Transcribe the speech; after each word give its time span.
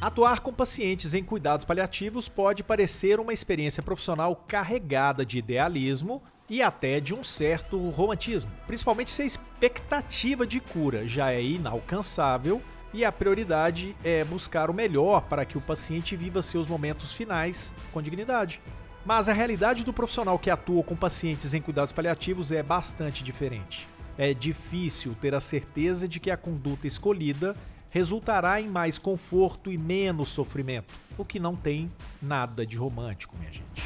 Atuar 0.00 0.38
com 0.38 0.52
pacientes 0.52 1.12
em 1.12 1.24
cuidados 1.24 1.64
paliativos 1.64 2.28
pode 2.28 2.62
parecer 2.62 3.18
uma 3.18 3.32
experiência 3.32 3.82
profissional 3.82 4.36
carregada 4.46 5.26
de 5.26 5.38
idealismo 5.38 6.22
e 6.48 6.62
até 6.62 7.00
de 7.00 7.12
um 7.12 7.24
certo 7.24 7.76
romantismo, 7.90 8.48
principalmente 8.64 9.10
se 9.10 9.22
a 9.22 9.26
expectativa 9.26 10.46
de 10.46 10.60
cura 10.60 11.06
já 11.08 11.32
é 11.32 11.42
inalcançável 11.42 12.62
e 12.94 13.04
a 13.04 13.10
prioridade 13.10 13.96
é 14.04 14.22
buscar 14.22 14.70
o 14.70 14.74
melhor 14.74 15.22
para 15.22 15.44
que 15.44 15.58
o 15.58 15.60
paciente 15.60 16.14
viva 16.14 16.42
seus 16.42 16.68
momentos 16.68 17.12
finais 17.12 17.72
com 17.92 18.00
dignidade. 18.00 18.62
Mas 19.04 19.28
a 19.28 19.32
realidade 19.32 19.84
do 19.84 19.92
profissional 19.92 20.38
que 20.38 20.48
atua 20.48 20.84
com 20.84 20.94
pacientes 20.94 21.54
em 21.54 21.60
cuidados 21.60 21.92
paliativos 21.92 22.52
é 22.52 22.62
bastante 22.62 23.24
diferente. 23.24 23.88
É 24.16 24.32
difícil 24.32 25.16
ter 25.20 25.34
a 25.34 25.40
certeza 25.40 26.06
de 26.06 26.20
que 26.20 26.30
a 26.30 26.36
conduta 26.36 26.86
escolhida 26.86 27.56
resultará 27.98 28.60
em 28.60 28.68
mais 28.68 28.96
conforto 28.96 29.72
e 29.72 29.76
menos 29.76 30.28
sofrimento, 30.28 30.94
o 31.18 31.24
que 31.24 31.40
não 31.40 31.56
tem 31.56 31.90
nada 32.22 32.64
de 32.64 32.76
romântico, 32.76 33.36
minha 33.36 33.52
gente. 33.52 33.82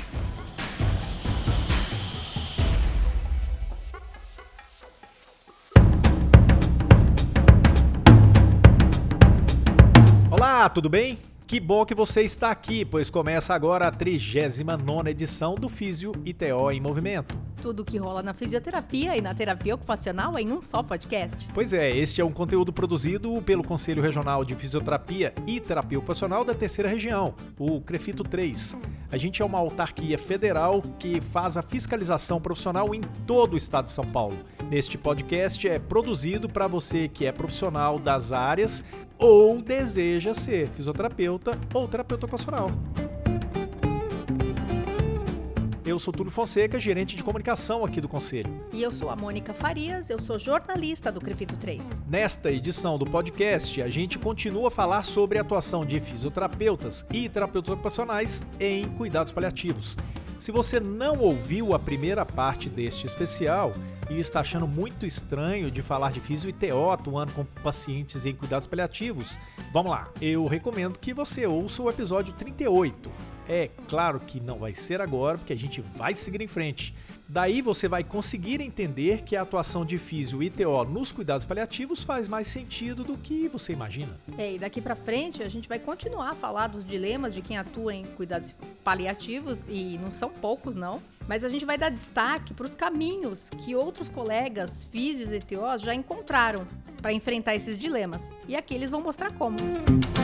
Olá, 10.31 10.69
tudo 10.69 10.91
bem? 10.91 11.19
Que 11.53 11.61
bom 11.61 11.85
que 11.85 11.95
você 11.95 12.23
está 12.23 12.51
aqui, 12.51 12.83
pois 12.83 13.11
começa 13.11 13.53
agora 13.53 13.87
a 13.87 13.91
39 13.91 15.11
edição 15.11 15.55
do 15.55 15.69
Físio 15.69 16.13
ITO 16.25 16.71
em 16.71 16.81
Movimento. 16.81 17.39
Tudo 17.61 17.85
que 17.85 17.99
rola 17.99 18.23
na 18.23 18.33
fisioterapia 18.33 19.15
e 19.19 19.21
na 19.21 19.35
terapia 19.35 19.75
ocupacional 19.75 20.39
em 20.39 20.51
um 20.51 20.63
só 20.63 20.83
podcast. 20.83 21.47
Pois 21.53 21.75
é, 21.75 21.95
este 21.95 22.23
é 22.23 22.25
um 22.25 22.33
conteúdo 22.33 22.73
produzido 22.73 23.43
pelo 23.43 23.63
Conselho 23.63 24.03
Regional 24.03 24.47
de 24.47 24.55
Fisioterapia 24.55 25.35
e 25.47 25.61
Terapia 25.61 25.99
Ocupacional 25.99 26.43
da 26.43 26.55
Terceira 26.55 26.89
Região, 26.89 27.35
o 27.59 27.83
CREFITO 27.83 28.25
3. 28.25 28.79
A 29.11 29.19
gente 29.19 29.43
é 29.43 29.45
uma 29.45 29.59
autarquia 29.59 30.17
federal 30.17 30.81
que 30.99 31.21
faz 31.21 31.59
a 31.59 31.63
fiscalização 31.63 32.41
profissional 32.41 32.95
em 32.95 33.03
todo 33.27 33.53
o 33.53 33.57
estado 33.59 33.85
de 33.85 33.93
São 33.93 34.07
Paulo. 34.07 34.39
Neste 34.73 34.97
podcast 34.97 35.69
é 35.69 35.79
produzido 35.79 36.49
para 36.49 36.67
você 36.67 37.07
que 37.07 37.27
é 37.27 37.31
profissional 37.31 37.99
das 37.99 38.33
áreas 38.33 38.83
ou 39.19 39.61
deseja 39.61 40.33
ser 40.33 40.67
fisioterapeuta 40.71 41.61
ou 41.75 41.87
terapeuta 41.87 42.25
ocupacional. 42.25 42.71
Eu 45.85 45.99
sou 45.99 46.11
Túlio 46.11 46.33
Fonseca, 46.33 46.81
gerente 46.81 47.15
de 47.15 47.23
comunicação 47.23 47.85
aqui 47.85 48.01
do 48.01 48.09
Conselho. 48.09 48.51
E 48.73 48.83
eu 48.83 48.91
sou 48.91 49.11
a 49.11 49.15
Mônica 49.15 49.53
Farias, 49.53 50.09
eu 50.09 50.19
sou 50.19 50.39
jornalista 50.39 51.13
do 51.13 51.21
Crefito 51.21 51.55
3. 51.59 51.91
Nesta 52.09 52.51
edição 52.51 52.97
do 52.97 53.05
podcast, 53.05 53.83
a 53.83 53.91
gente 53.91 54.19
continua 54.19 54.69
a 54.69 54.71
falar 54.71 55.05
sobre 55.05 55.37
a 55.37 55.43
atuação 55.43 55.85
de 55.85 56.01
fisioterapeutas 56.01 57.05
e 57.13 57.29
terapeutas 57.29 57.75
ocupacionais 57.75 58.47
em 58.59 58.89
cuidados 58.89 59.33
paliativos. 59.33 59.99
Se 60.39 60.51
você 60.51 60.81
não 60.81 61.19
ouviu 61.19 61.75
a 61.75 61.79
primeira 61.79 62.25
parte 62.25 62.71
deste 62.71 63.07
especial 63.07 63.75
e 64.13 64.21
está 64.21 64.41
achando 64.41 64.67
muito 64.67 65.07
estranho 65.07 65.71
de 65.71 65.83
falar 65.83 66.13
de 66.13 66.21
fisio 66.21 66.51
e 66.51 66.53
TO 66.53 66.91
atuando 66.91 67.33
com 67.33 67.45
pacientes 67.45 68.27
em 68.27 68.35
cuidados 68.35 68.67
paliativos, 68.67 69.39
vamos 69.73 69.91
lá. 69.91 70.09
Eu 70.21 70.47
recomendo 70.47 70.99
que 70.99 71.15
você 71.15 71.47
ouça 71.47 71.83
o 71.83 71.89
episódio 71.89 72.33
38 72.35 73.11
é 73.49 73.69
claro 73.89 74.21
que 74.21 74.41
não 74.41 74.59
vai 74.59 74.75
ser 74.75 75.01
agora, 75.01 75.39
porque 75.39 75.53
a 75.53 75.59
gente 75.59 75.81
vai 75.81 76.15
seguir 76.15 76.41
em 76.41 76.47
frente. 76.47 76.95
Daí 77.29 77.63
você 77.63 77.89
vai 77.89 78.05
conseguir 78.05 78.61
entender 78.61 79.23
que 79.23 79.35
a 79.37 79.43
atuação 79.43 79.87
de 79.87 79.97
físio 79.97 80.43
e 80.43 80.51
TO 80.51 80.85
nos 80.85 81.13
cuidados 81.13 81.47
paliativos 81.47 82.05
faz 82.05 82.29
mais 82.29 82.47
sentido 82.47 83.05
do 83.05 83.17
que 83.17 83.49
você 83.49 83.73
imagina. 83.73 84.21
É, 84.37 84.55
e 84.55 84.59
daqui 84.59 84.83
para 84.83 84.95
frente 84.95 85.43
a 85.43 85.49
gente 85.49 85.67
vai 85.69 85.79
continuar 85.79 86.31
a 86.31 86.35
falar 86.35 86.67
dos 86.67 86.85
dilemas 86.85 87.35
de 87.35 87.41
quem 87.41 87.57
atua 87.57 87.95
em 87.95 88.05
cuidados 88.05 88.55
paliativos 88.85 89.67
e 89.67 89.99
não 89.99 90.13
são 90.13 90.29
poucos 90.29 90.75
não, 90.75 91.01
mas 91.27 91.43
a 91.43 91.49
gente 91.49 91.65
vai 91.65 91.79
dar 91.79 91.89
destaque 91.89 92.53
para 92.53 92.67
os 92.67 92.75
caminhos 92.75 93.49
que 93.65 93.75
outros 93.75 94.11
colegas 94.11 94.85
físios 94.85 95.33
e 95.33 95.39
TOs 95.39 95.81
já 95.81 95.95
encontraram 95.95 96.67
para 97.01 97.13
enfrentar 97.13 97.55
esses 97.55 97.79
dilemas. 97.79 98.35
E 98.47 98.55
aqui 98.55 98.75
eles 98.75 98.91
vão 98.91 99.01
mostrar 99.01 99.33
como. 99.33 99.57
eu 99.59 100.22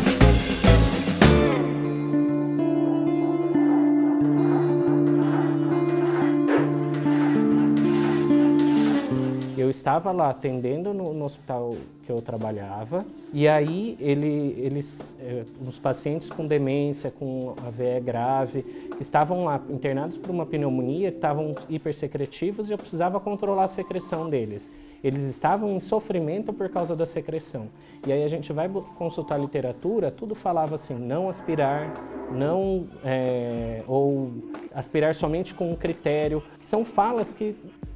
estava 9.78 10.10
lá 10.10 10.30
atendendo 10.30 10.92
no, 10.92 11.14
no, 11.14 11.24
hospital 11.24 11.76
que 12.04 12.10
eu 12.10 12.20
trabalhava 12.20 13.04
e 13.32 13.46
aí 13.46 13.96
ele, 14.00 14.54
eles, 14.58 15.16
eh, 15.20 15.44
os 15.66 15.78
pacientes 15.78 16.30
com 16.30 16.46
demência, 16.46 17.10
com 17.10 17.54
AVE 17.64 18.00
grave, 18.00 18.62
que 18.62 19.02
estavam 19.02 19.44
lá 19.44 19.60
internados 19.70 20.18
por 20.18 20.30
uma 20.30 20.44
pneumonia, 20.44 21.08
estavam 21.10 21.52
hipersecretivos 21.68 22.68
e 22.68 22.72
eu 22.72 22.78
precisava 22.78 23.20
controlar 23.20 23.64
a 23.64 23.68
secreção 23.68 24.28
deles. 24.28 24.70
Eles 25.02 25.22
estavam 25.22 25.70
em 25.70 25.80
sofrimento 25.80 26.52
por 26.52 26.68
causa 26.68 26.96
da 26.96 27.06
secreção. 27.06 27.68
E 28.04 28.12
aí 28.12 28.24
a 28.24 28.28
gente 28.28 28.52
vai 28.52 28.68
consultar 28.96 29.38
literatura, 29.38 30.10
tudo 30.10 30.34
falava 30.34 30.74
assim, 30.74 30.94
não 30.94 31.28
aspirar, 31.28 31.94
não 32.32 32.88
é, 33.04 33.84
ou 33.86 34.32
aspirar 34.74 35.14
somente 35.14 35.54
com 35.54 35.70
um 35.70 35.76
critério. 35.76 36.42
São 36.60 36.84
falas 36.84 37.32
que 37.32 37.54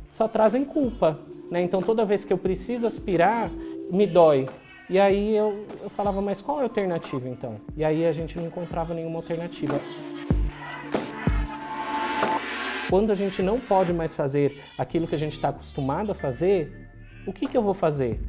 só 0.09 0.29
trazem 0.29 0.65
culpa. 0.65 1.19
Né? 1.51 1.63
Então 1.63 1.81
toda 1.81 2.05
vez 2.05 2.25
que 2.25 2.33
eu 2.33 2.39
preciso 2.39 2.87
aspirar, 2.87 3.51
me 3.91 4.07
dói. 4.07 4.49
E 4.89 4.99
aí 4.99 5.37
eu, 5.37 5.67
eu 5.83 5.89
falava, 5.89 6.21
mas 6.21 6.43
qual 6.43 6.59
é 6.59 6.61
a 6.61 6.65
alternativa 6.65 7.29
então? 7.29 7.57
E 7.77 7.85
aí 7.85 8.05
a 8.05 8.13
gente 8.13 8.37
não 8.37 8.47
encontrava 8.47 8.93
nenhuma 8.93 9.19
alternativa. 9.19 9.81
Quando 12.91 13.11
a 13.11 13.15
gente 13.15 13.43
não 13.43 13.59
pode 13.59 13.93
mais 13.93 14.15
fazer 14.15 14.63
aquilo 14.77 15.07
que 15.07 15.15
a 15.15 15.19
gente 15.19 15.33
está 15.33 15.49
acostumado 15.49 16.13
a 16.13 16.15
fazer, 16.15 16.91
o 17.27 17.33
que, 17.33 17.47
que 17.47 17.57
eu 17.57 17.63
vou 17.63 17.73
fazer? 17.73 18.21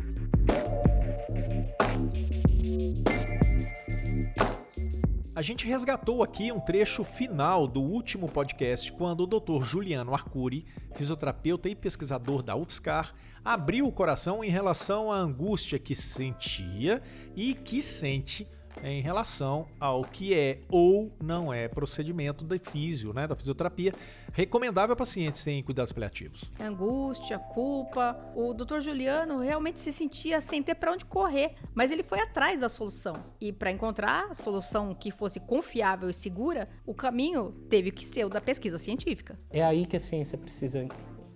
Gente 5.44 5.68
resgatou 5.68 6.24
aqui 6.24 6.52
um 6.52 6.60
trecho 6.60 7.04
final 7.04 7.68
do 7.68 7.82
último 7.82 8.28
podcast 8.28 8.92
quando 8.94 9.22
o 9.22 9.28
Dr. 9.28 9.64
Juliano 9.64 10.14
Arcuri, 10.14 10.66
fisioterapeuta 10.96 11.70
e 11.70 11.76
pesquisador 11.76 12.42
da 12.42 12.56
UFSCar, 12.56 13.14
abriu 13.44 13.86
o 13.86 13.92
coração 13.92 14.44
em 14.44 14.50
relação 14.50 15.12
à 15.12 15.18
angústia 15.18 15.78
que 15.78 15.94
sentia 15.94 17.02
e 17.36 17.54
que 17.54 17.82
sente 17.82 18.48
em 18.82 19.02
relação 19.02 19.68
ao 19.80 20.04
que 20.04 20.34
é 20.34 20.62
ou 20.70 21.12
não 21.22 21.54
é 21.54 21.68
procedimento 21.68 22.44
da 22.44 22.58
físio, 22.58 23.14
né, 23.14 23.28
da 23.28 23.36
fisioterapia, 23.36 23.94
recomendável 24.32 24.94
a 24.94 24.96
pacientes 24.96 25.46
em 25.48 25.62
cuidados 25.62 25.92
paliativos. 25.92 26.52
Angústia, 26.60 27.38
culpa. 27.38 28.18
O 28.36 28.54
Dr. 28.54 28.80
Juliano 28.80 29.40
realmente 29.40 29.80
se 29.80 29.94
sentia 29.94 30.42
sem 30.42 30.64
ter 30.64 30.76
para 30.76 30.92
onde 30.92 31.06
correr, 31.06 31.56
mas 31.74 31.92
ele 31.92 32.04
foi 32.04 32.20
atrás 32.20 32.60
da 32.60 32.70
solução. 32.70 33.16
E 33.40 33.52
para 33.52 33.72
encontrar 33.72 34.32
a 34.32 34.34
solução 34.34 34.94
que 34.94 35.12
fosse 35.12 35.40
confiável 35.40 36.10
e 36.10 36.14
segura, 36.14 36.70
o 36.86 36.94
caminho 36.94 37.52
teve 37.70 37.92
que 37.92 38.06
ser 38.06 38.26
o 38.26 38.30
da 38.30 38.42
pesquisa 38.42 38.78
científica. 38.78 39.38
É 39.50 39.64
aí 39.64 39.86
que 39.86 39.96
a 39.96 40.00
ciência 40.00 40.38
precisa 40.38 40.88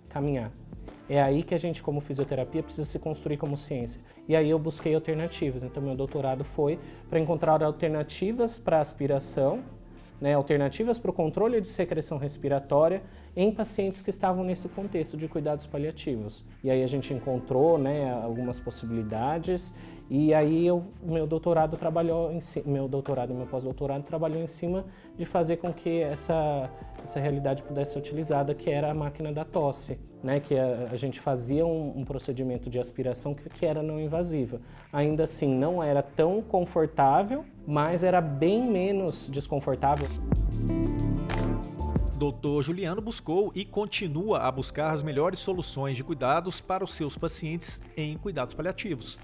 caminhar. 0.08 0.50
É 1.08 1.22
aí 1.22 1.42
que 1.42 1.54
a 1.54 1.58
gente, 1.58 1.82
como 1.82 2.00
fisioterapia, 2.00 2.62
precisa 2.62 2.86
se 2.86 2.98
construir 2.98 3.38
como 3.38 3.56
ciência. 3.56 4.00
E 4.28 4.36
aí 4.36 4.50
eu 4.50 4.58
busquei 4.58 4.94
alternativas. 4.94 5.62
Então, 5.62 5.82
meu 5.82 5.96
doutorado 5.96 6.44
foi 6.44 6.78
para 7.08 7.18
encontrar 7.18 7.62
alternativas 7.62 8.58
para 8.58 8.80
aspiração, 8.80 9.62
né, 10.20 10.34
alternativas 10.34 10.98
para 10.98 11.10
o 11.10 11.14
controle 11.14 11.60
de 11.60 11.66
secreção 11.66 12.18
respiratória 12.18 13.02
em 13.36 13.52
pacientes 13.52 14.02
que 14.02 14.10
estavam 14.10 14.44
nesse 14.44 14.68
contexto 14.68 15.16
de 15.16 15.28
cuidados 15.28 15.64
paliativos. 15.64 16.44
E 16.62 16.70
aí 16.70 16.82
a 16.82 16.86
gente 16.88 17.14
encontrou 17.14 17.78
né, 17.78 18.12
algumas 18.12 18.58
possibilidades 18.58 19.72
e 20.10 20.32
aí 20.32 20.66
eu, 20.66 20.84
meu 21.02 21.26
doutorado 21.26 21.76
trabalhou 21.76 22.32
em 22.32 22.38
meu 22.64 22.88
doutorado 22.88 23.30
e 23.30 23.36
meu 23.36 23.46
pós-doutorado 23.46 24.02
trabalhou 24.04 24.42
em 24.42 24.46
cima 24.46 24.86
de 25.16 25.26
fazer 25.26 25.58
com 25.58 25.70
que 25.70 26.00
essa 26.00 26.70
essa 27.02 27.20
realidade 27.20 27.62
pudesse 27.62 27.92
ser 27.92 27.98
utilizada, 27.98 28.54
que 28.54 28.70
era 28.70 28.90
a 28.90 28.94
máquina 28.94 29.32
da 29.32 29.44
tosse, 29.44 29.98
né? 30.22 30.40
Que 30.40 30.58
a, 30.58 30.88
a 30.90 30.96
gente 30.96 31.20
fazia 31.20 31.64
um, 31.64 31.98
um, 31.98 32.04
procedimento 32.04 32.68
de 32.68 32.78
aspiração 32.78 33.34
que, 33.34 33.48
que 33.50 33.66
era 33.66 33.82
não 33.82 34.00
invasiva. 34.00 34.60
Ainda 34.92 35.24
assim, 35.24 35.46
não 35.46 35.82
era 35.82 36.02
tão 36.02 36.42
confortável, 36.42 37.44
mas 37.66 38.02
era 38.02 38.20
bem 38.20 38.62
menos 38.62 39.28
desconfortável. 39.30 40.08
Dr. 42.16 42.62
Juliano 42.62 43.00
buscou 43.00 43.52
e 43.54 43.64
continua 43.64 44.40
a 44.40 44.50
buscar 44.50 44.92
as 44.92 45.02
melhores 45.02 45.38
soluções 45.38 45.96
de 45.96 46.02
cuidados 46.02 46.60
para 46.60 46.82
os 46.82 46.94
seus 46.94 47.16
pacientes 47.16 47.80
em 47.96 48.16
cuidados 48.18 48.54
paliativos 48.54 49.16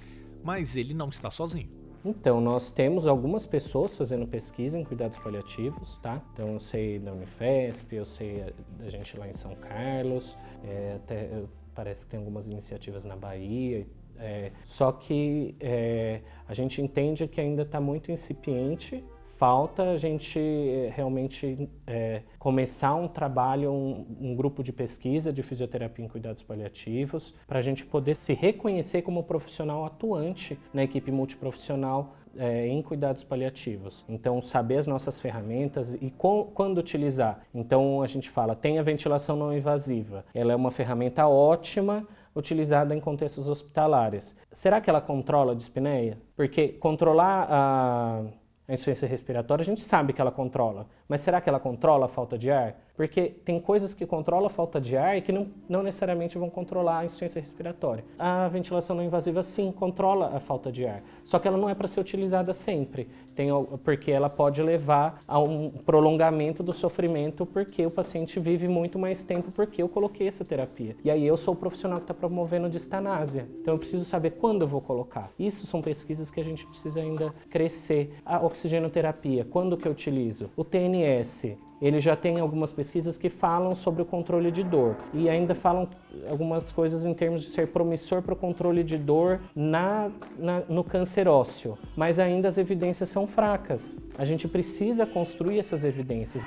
mas 0.45 0.77
ele 0.77 0.95
não 0.95 1.09
está 1.09 1.31
sozinho. 1.31 1.69
Então, 2.05 2.39
nós 2.39 2.71
temos 2.71 3.07
algumas 3.07 3.47
pessoas 3.47 3.97
fazendo 3.97 4.27
pesquisa 4.27 4.79
em 4.79 4.85
cuidados 4.85 5.17
paliativos, 5.17 5.97
tá? 5.97 6.23
Então, 6.35 6.53
eu 6.53 6.61
sei 6.61 6.99
da 6.99 7.13
Unifesp, 7.15 7.97
eu 7.97 8.05
sei 8.05 8.45
da 8.79 8.91
gente 8.91 9.17
lá 9.17 9.27
em 9.27 9.33
São 9.33 9.55
Carlos, 9.55 10.37
é, 10.63 10.97
até 10.97 11.43
parece 11.75 12.05
que 12.05 12.11
tem 12.11 12.21
algumas 12.21 12.47
iniciativas 12.47 13.05
na 13.05 13.17
Bahia 13.17 13.87
É, 14.17 14.53
só 14.65 14.93
que 14.93 15.57
é, 15.59 16.21
a 16.47 16.55
gente 16.55 16.81
entende 16.81 17.27
que 17.27 17.41
ainda 17.41 17.63
está 17.63 17.81
muito 17.81 18.13
incipiente 18.13 19.03
falta 19.37 19.91
a 19.91 19.97
gente 19.97 20.39
eh, 20.39 20.93
realmente 20.95 21.69
é, 21.87 22.23
começar 22.39 22.95
um 22.95 23.09
trabalho, 23.09 23.71
um, 23.71 24.07
um, 24.21 24.35
grupo 24.35 24.63
de 24.63 24.73
pesquisa 24.73 25.33
de 25.33 25.43
fisioterapia 25.43 26.05
em 26.05 26.09
cuidados 26.09 26.43
paliativos, 26.43 27.35
para 27.47 27.59
a 27.59 27.63
gente 27.63 27.85
poder 27.85 28.15
se 28.15 28.33
reconhecer 28.33 29.03
como 29.03 29.23
profissional 29.25 29.85
atuante 29.85 30.59
na 30.73 30.83
equipe 30.83 31.11
multiprofissional 31.11 32.15
é, 32.37 32.67
em 32.67 32.83
cuidados 32.83 33.25
paliativos. 33.25 34.05
Então, 34.09 34.41
saber 34.41 34.79
as 34.79 34.87
nossas 34.87 35.21
ferramentas 35.21 35.95
e 35.95 36.11
com, 36.11 36.45
quando 36.55 36.79
utilizar. 36.79 37.41
Então, 37.55 38.03
a 38.03 38.07
gente 38.07 38.29
fala, 38.29 38.57
tem 38.57 38.79
a 38.79 38.83
ventilação 38.83 39.37
não 39.37 39.57
invasiva. 39.57 40.25
Ela 40.35 40.53
é 40.53 40.57
uma 40.57 40.71
ferramenta 40.71 41.27
ótima 41.27 42.07
utilizada 42.35 42.95
em 42.95 43.01
contextos 43.01 43.49
hospitalares. 43.49 44.37
Será 44.51 44.81
que 44.81 44.91
ela 44.91 45.01
controla 45.01 45.53
a 45.53 45.55
dispneia? 45.55 46.19
Porque 46.35 46.69
controlar 46.69 47.47
a 47.49 48.25
a 48.67 48.73
insuficiência 48.73 49.07
respiratória, 49.07 49.63
a 49.63 49.65
gente 49.65 49.83
sabe 49.83 50.13
que 50.13 50.21
ela 50.21 50.31
controla, 50.31 50.87
mas 51.07 51.21
será 51.21 51.41
que 51.41 51.49
ela 51.49 51.61
controla 51.61 52.07
a 52.07 52.09
falta 52.09 52.39
de 52.39 52.51
ar? 52.51 52.77
Porque 52.97 53.23
tem 53.45 53.59
coisas 53.59 53.93
que 53.93 54.07
controlam 54.07 54.47
a 54.47 54.51
falta 54.51 54.81
de 54.81 54.97
ar 54.97 55.19
e 55.19 55.21
que 55.21 55.33
não, 55.33 55.49
não 55.69 55.83
necessariamente 55.83 56.39
vão 56.39 56.49
controlar 56.49 57.01
a 57.01 57.05
insuficiência 57.05 57.41
respiratória. 57.41 58.05
A 58.19 58.47
ventilação 58.49 58.95
não 58.95 59.03
invasiva, 59.03 59.43
sim, 59.43 59.73
controla 59.73 60.35
a 60.35 60.41
falta 60.41 60.71
de 60.71 60.87
ar. 60.87 61.03
Só 61.25 61.39
que 61.39 61.49
ela 61.49 61.59
não 61.59 61.69
é 61.69 61.75
para 61.75 61.89
ser 61.89 62.01
utilizada 62.01 62.55
sempre, 62.55 63.09
tem, 63.35 63.49
porque 63.83 64.13
ela 64.13 64.31
pode 64.31 64.63
levar 64.63 65.19
a 65.27 65.41
um 65.41 65.71
prolongamento 65.71 66.63
do 66.63 66.73
sofrimento, 66.73 67.45
porque 67.45 67.85
o 67.85 67.91
paciente 67.91 68.39
vive 68.39 68.69
muito 68.69 68.99
mais 68.99 69.25
tempo 69.25 69.51
porque 69.51 69.83
eu 69.83 69.89
coloquei 69.89 70.29
essa 70.29 70.45
terapia. 70.45 70.97
E 71.05 71.11
aí 71.11 71.27
eu 71.27 71.37
sou 71.37 71.55
o 71.55 71.57
profissional 71.57 71.99
que 71.99 72.05
está 72.05 72.15
promovendo 72.15 72.69
distanásia. 72.71 73.49
Então 73.61 73.75
eu 73.75 73.79
preciso 73.79 74.05
saber 74.05 74.31
quando 74.31 74.63
eu 74.63 74.69
vou 74.69 74.81
colocar. 74.81 75.31
Isso 75.37 75.67
são 75.67 75.83
pesquisas 75.83 76.31
que 76.31 76.41
a 76.41 76.45
gente 76.45 76.65
precisa 76.65 77.01
ainda 77.01 77.33
crescer. 77.51 78.15
A 78.25 78.39
oxigenoterapia, 78.55 79.45
quando 79.45 79.77
que 79.77 79.87
eu 79.87 79.93
utilizo? 79.93 80.49
O 80.57 80.63
TNS, 80.63 81.57
ele 81.83 81.99
já 81.99 82.15
tem 82.15 82.39
algumas 82.39 82.73
pesquisas 82.73 83.19
que 83.19 83.29
falam 83.29 83.75
sobre 83.75 84.01
o 84.01 84.05
controle 84.05 84.51
de 84.51 84.63
dor 84.63 84.97
e 85.13 85.29
ainda 85.29 85.55
falam 85.55 85.89
algumas 86.29 86.71
coisas 86.71 87.05
em 87.05 87.13
termos 87.13 87.43
de 87.43 87.51
ser 87.51 87.69
promissor 87.69 88.23
para 88.23 88.33
o 88.33 88.37
controle 88.37 88.85
de 88.85 88.97
dor 88.97 89.41
na, 89.55 90.11
na, 90.39 90.61
no 90.69 90.85
câncer 90.85 91.27
ósseo, 91.27 91.77
mas 91.97 92.21
ainda 92.21 92.47
as 92.47 92.57
evidências 92.57 93.09
são 93.09 93.27
fracas. 93.27 93.99
A 94.17 94.25
gente 94.25 94.47
precisa 94.47 95.05
construir 95.05 95.59
essas 95.59 95.85
evidências. 95.85 96.45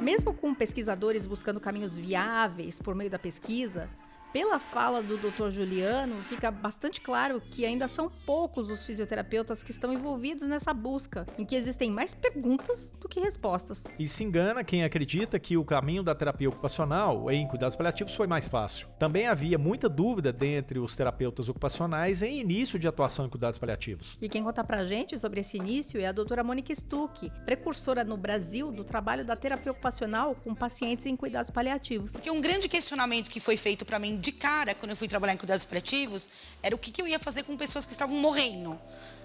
Mesmo 0.00 0.34
com 0.34 0.54
pesquisadores 0.54 1.26
buscando 1.26 1.58
caminhos 1.58 1.96
viáveis 1.96 2.78
por 2.78 2.94
meio 2.94 3.10
da 3.10 3.18
pesquisa, 3.18 3.88
pela 4.34 4.58
fala 4.58 5.00
do 5.00 5.16
Dr. 5.16 5.48
Juliano, 5.48 6.20
fica 6.24 6.50
bastante 6.50 7.00
claro 7.00 7.40
que 7.40 7.64
ainda 7.64 7.86
são 7.86 8.10
poucos 8.26 8.68
os 8.68 8.84
fisioterapeutas 8.84 9.62
que 9.62 9.70
estão 9.70 9.92
envolvidos 9.92 10.48
nessa 10.48 10.74
busca, 10.74 11.24
em 11.38 11.44
que 11.44 11.54
existem 11.54 11.88
mais 11.88 12.16
perguntas 12.16 12.92
do 13.00 13.08
que 13.08 13.20
respostas. 13.20 13.84
E 13.96 14.08
se 14.08 14.24
engana 14.24 14.64
quem 14.64 14.82
acredita 14.82 15.38
que 15.38 15.56
o 15.56 15.64
caminho 15.64 16.02
da 16.02 16.16
terapia 16.16 16.48
ocupacional 16.48 17.30
em 17.30 17.46
cuidados 17.46 17.76
paliativos 17.76 18.16
foi 18.16 18.26
mais 18.26 18.48
fácil. 18.48 18.88
Também 18.98 19.28
havia 19.28 19.56
muita 19.56 19.88
dúvida 19.88 20.32
dentre 20.32 20.80
os 20.80 20.96
terapeutas 20.96 21.48
ocupacionais 21.48 22.20
em 22.20 22.40
início 22.40 22.76
de 22.76 22.88
atuação 22.88 23.26
em 23.26 23.30
cuidados 23.30 23.60
paliativos. 23.60 24.18
E 24.20 24.28
quem 24.28 24.42
conta 24.42 24.64
pra 24.64 24.84
gente 24.84 25.16
sobre 25.16 25.42
esse 25.42 25.58
início 25.58 26.00
é 26.00 26.06
a 26.08 26.12
doutora 26.12 26.42
Mônica 26.42 26.74
Stuck, 26.74 27.30
precursora 27.44 28.02
no 28.02 28.16
Brasil 28.16 28.72
do 28.72 28.82
trabalho 28.82 29.24
da 29.24 29.36
terapia 29.36 29.70
ocupacional 29.70 30.34
com 30.34 30.52
pacientes 30.56 31.06
em 31.06 31.14
cuidados 31.14 31.52
paliativos. 31.52 32.16
Que 32.16 32.32
um 32.32 32.40
grande 32.40 32.68
questionamento 32.68 33.30
que 33.30 33.38
foi 33.38 33.56
feito 33.56 33.84
para 33.84 34.00
mim 34.00 34.23
de 34.24 34.32
cara, 34.32 34.74
quando 34.74 34.90
eu 34.90 34.96
fui 34.96 35.06
trabalhar 35.06 35.34
em 35.34 35.36
cuidados 35.36 35.64
paliativos, 35.64 36.30
era 36.62 36.74
o 36.74 36.78
que, 36.78 36.90
que 36.90 37.00
eu 37.00 37.06
ia 37.06 37.18
fazer 37.18 37.42
com 37.42 37.56
pessoas 37.56 37.84
que 37.84 37.92
estavam 37.92 38.16
morrendo. 38.16 38.80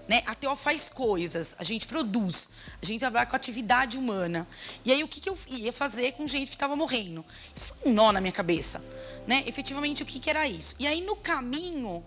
Né? 0.08 0.24
A 0.26 0.34
TO 0.34 0.56
faz 0.56 0.90
coisas, 0.90 1.56
a 1.60 1.64
gente 1.64 1.86
produz, 1.88 2.50
a 2.82 2.86
gente 2.86 3.00
trabalha 3.00 3.28
com 3.28 3.36
atividade 3.36 3.98
humana. 3.98 4.48
E 4.84 4.92
aí, 4.92 5.04
o 5.04 5.08
que, 5.08 5.22
que 5.22 5.30
eu 5.30 5.38
ia 5.48 5.72
fazer 5.72 6.14
com 6.14 6.28
gente 6.28 6.50
que 6.50 6.56
estava 6.56 6.76
morrendo? 6.76 7.24
Isso 7.56 7.74
foi 7.76 7.92
um 7.92 7.94
nó 7.94 8.12
na 8.12 8.20
minha 8.20 8.32
cabeça. 8.32 8.84
Né? 9.28 9.44
Efetivamente, 9.46 10.02
o 10.04 10.06
que, 10.06 10.20
que 10.20 10.30
era 10.30 10.48
isso? 10.48 10.76
E 10.80 10.88
aí, 10.88 11.02
no 11.02 11.16
caminho, 11.16 12.04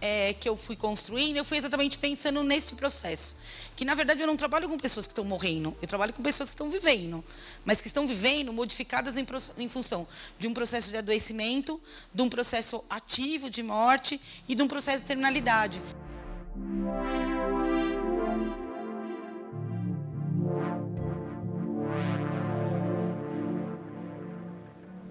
é, 0.00 0.34
que 0.34 0.48
eu 0.48 0.56
fui 0.56 0.76
construindo, 0.76 1.36
eu 1.36 1.44
fui 1.44 1.58
exatamente 1.58 1.98
pensando 1.98 2.42
nesse 2.42 2.74
processo. 2.74 3.36
Que, 3.74 3.84
na 3.84 3.94
verdade, 3.94 4.20
eu 4.20 4.26
não 4.26 4.36
trabalho 4.36 4.68
com 4.68 4.78
pessoas 4.78 5.06
que 5.06 5.12
estão 5.12 5.24
morrendo, 5.24 5.76
eu 5.80 5.88
trabalho 5.88 6.12
com 6.12 6.22
pessoas 6.22 6.50
que 6.50 6.54
estão 6.54 6.70
vivendo. 6.70 7.24
Mas 7.64 7.80
que 7.80 7.88
estão 7.88 8.06
vivendo 8.06 8.52
modificadas 8.52 9.16
em, 9.16 9.26
em 9.58 9.68
função 9.68 10.06
de 10.38 10.46
um 10.46 10.54
processo 10.54 10.90
de 10.90 10.96
adoecimento, 10.96 11.80
de 12.14 12.22
um 12.22 12.28
processo 12.28 12.84
ativo 12.88 13.50
de 13.50 13.62
morte 13.62 14.20
e 14.48 14.54
de 14.54 14.62
um 14.62 14.68
processo 14.68 15.00
de 15.00 15.06
terminalidade. 15.06 15.80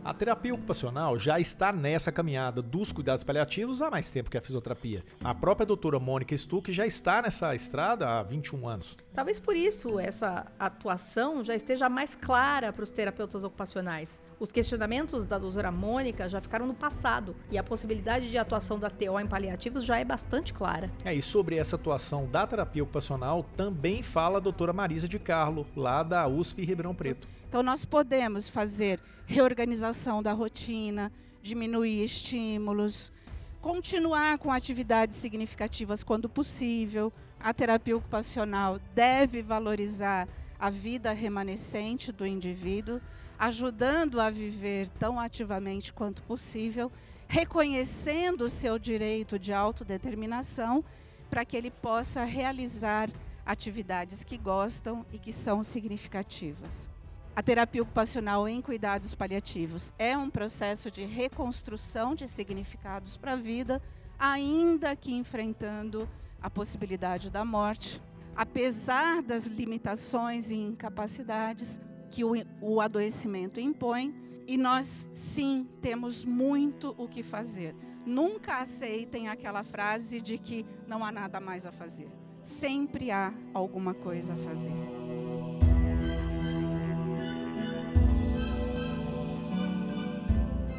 A 0.06 0.14
terapia 0.14 0.54
ocupacional 0.54 1.18
já 1.18 1.40
está 1.40 1.74
nessa 1.74 2.12
caminhada 2.12 2.62
dos 2.62 2.92
cuidados 2.92 3.24
paliativos 3.24 3.82
há 3.82 3.90
mais 3.90 4.12
tempo 4.12 4.30
que 4.30 4.38
a 4.38 4.42
fisioterapia. 4.42 5.04
A 5.24 5.34
própria 5.34 5.66
doutora 5.66 6.00
Mônica 6.00 6.38
Stuck 6.38 6.72
já 6.72 6.86
está 6.86 7.24
nessa 7.24 7.56
estrada 7.56 8.08
há 8.08 8.22
21 8.22 8.68
anos. 8.68 8.96
Talvez 9.16 9.40
por 9.40 9.56
isso 9.56 10.00
essa 10.00 10.46
atuação 10.60 11.44
já 11.44 11.56
esteja 11.56 11.90
mais 11.90 12.14
clara 12.14 12.72
para 12.72 12.84
os 12.84 12.92
terapeutas 12.92 13.44
ocupacionais. 13.44 14.20
Os 14.38 14.52
questionamentos 14.52 15.26
da 15.26 15.40
doutora 15.40 15.72
Mônica 15.72 16.28
já 16.28 16.42
ficaram 16.42 16.68
no 16.68 16.74
passado 16.74 17.36
e 17.50 17.58
a 17.58 17.64
possibilidade 17.64 18.30
de 18.30 18.38
atuação 18.38 18.78
da 18.78 18.90
TO 18.90 19.18
em 19.18 19.26
paliativos 19.26 19.86
já 19.86 19.98
é 19.98 20.04
bastante 20.04 20.54
clara. 20.54 20.92
É, 21.06 21.14
e 21.14 21.22
sobre 21.22 21.56
essa 21.56 21.78
atuação 21.78 22.26
da 22.26 22.46
terapia 22.46 22.84
ocupacional 22.84 23.46
também 23.56 24.04
fala 24.04 24.38
a 24.38 24.42
doutora 24.42 24.74
Marisa 24.74 25.08
de 25.08 25.18
Carlo, 25.18 25.66
lá 25.76 26.04
da 26.04 26.28
USP 26.28 26.66
Ribeirão 26.66 26.94
Preto. 26.94 27.28
Então, 27.48 27.64
nós 27.64 27.86
podemos 27.86 28.50
fazer 28.50 29.00
reorganização 29.26 30.22
da 30.22 30.34
rotina, 30.34 31.10
diminuir 31.42 32.04
estímulos, 32.04 33.14
continuar 33.62 34.38
com 34.38 34.52
atividades 34.52 35.16
significativas 35.16 36.04
quando 36.04 36.28
possível. 36.28 37.14
A 37.40 37.54
terapia 37.54 37.96
ocupacional 37.96 38.80
deve 38.94 39.42
valorizar 39.42 40.28
a 40.60 40.70
vida 40.70 41.14
remanescente 41.14 42.12
do 42.12 42.26
indivíduo, 42.26 43.00
ajudando 43.38 44.20
a 44.20 44.30
viver 44.30 44.90
tão 44.90 45.20
ativamente 45.20 45.94
quanto 45.94 46.22
possível, 46.24 46.92
reconhecendo 47.28 48.42
o 48.42 48.50
seu 48.50 48.80
direito 48.80 49.38
de 49.38 49.54
autodeterminação 49.54 50.84
para 51.30 51.44
que 51.44 51.58
ele 51.58 51.72
possa 51.72 52.24
realizar 52.24 53.10
atividades 53.46 54.24
que 54.24 54.38
gostam 54.38 55.06
e 55.12 55.20
que 55.20 55.32
são 55.32 55.64
significativas. 55.64 56.90
A 57.36 57.44
terapia 57.44 57.84
ocupacional 57.84 58.48
em 58.48 58.62
cuidados 58.62 59.14
paliativos 59.14 59.94
é 60.00 60.18
um 60.18 60.30
processo 60.30 60.90
de 60.90 61.04
reconstrução 61.04 62.16
de 62.16 62.28
significados 62.28 63.18
para 63.18 63.34
a 63.34 63.36
vida, 63.36 63.82
ainda 64.18 64.96
que 64.96 65.14
enfrentando 65.14 66.08
a 66.42 66.50
possibilidade 66.50 67.30
da 67.30 67.44
morte, 67.44 68.02
apesar 68.36 69.22
das 69.22 69.48
limitações 69.48 70.50
e 70.50 70.56
incapacidades 70.56 71.82
que 72.16 72.24
o, 72.24 72.32
o 72.62 72.80
adoecimento 72.80 73.60
impõe. 73.60 74.16
E 74.48 74.58
nós, 74.58 75.10
sim, 75.12 75.68
temos 75.82 76.24
muito 76.24 76.96
o 76.98 77.10
que 77.10 77.22
fazer. 77.22 77.76
Nunca 78.06 78.60
aceitem 78.60 79.28
aquela 79.28 79.64
frase 79.64 80.22
de 80.22 80.38
que 80.38 80.66
não 80.88 81.04
há 81.04 81.12
nada 81.12 81.42
mais 81.42 81.66
a 81.66 81.74
fazer. 81.74 82.08
Sempre 82.42 83.12
há 83.12 83.34
alguma 83.54 83.94
coisa 83.94 84.34
a 84.34 84.38
fazer. 84.38 84.72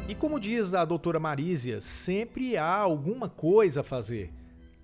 E 0.09 0.15
como 0.15 0.39
diz 0.39 0.73
a 0.73 0.85
doutora 0.85 1.19
Marísia, 1.19 1.79
sempre 1.81 2.57
há 2.57 2.77
alguma 2.77 3.29
coisa 3.29 3.81
a 3.81 3.83
fazer 3.83 4.36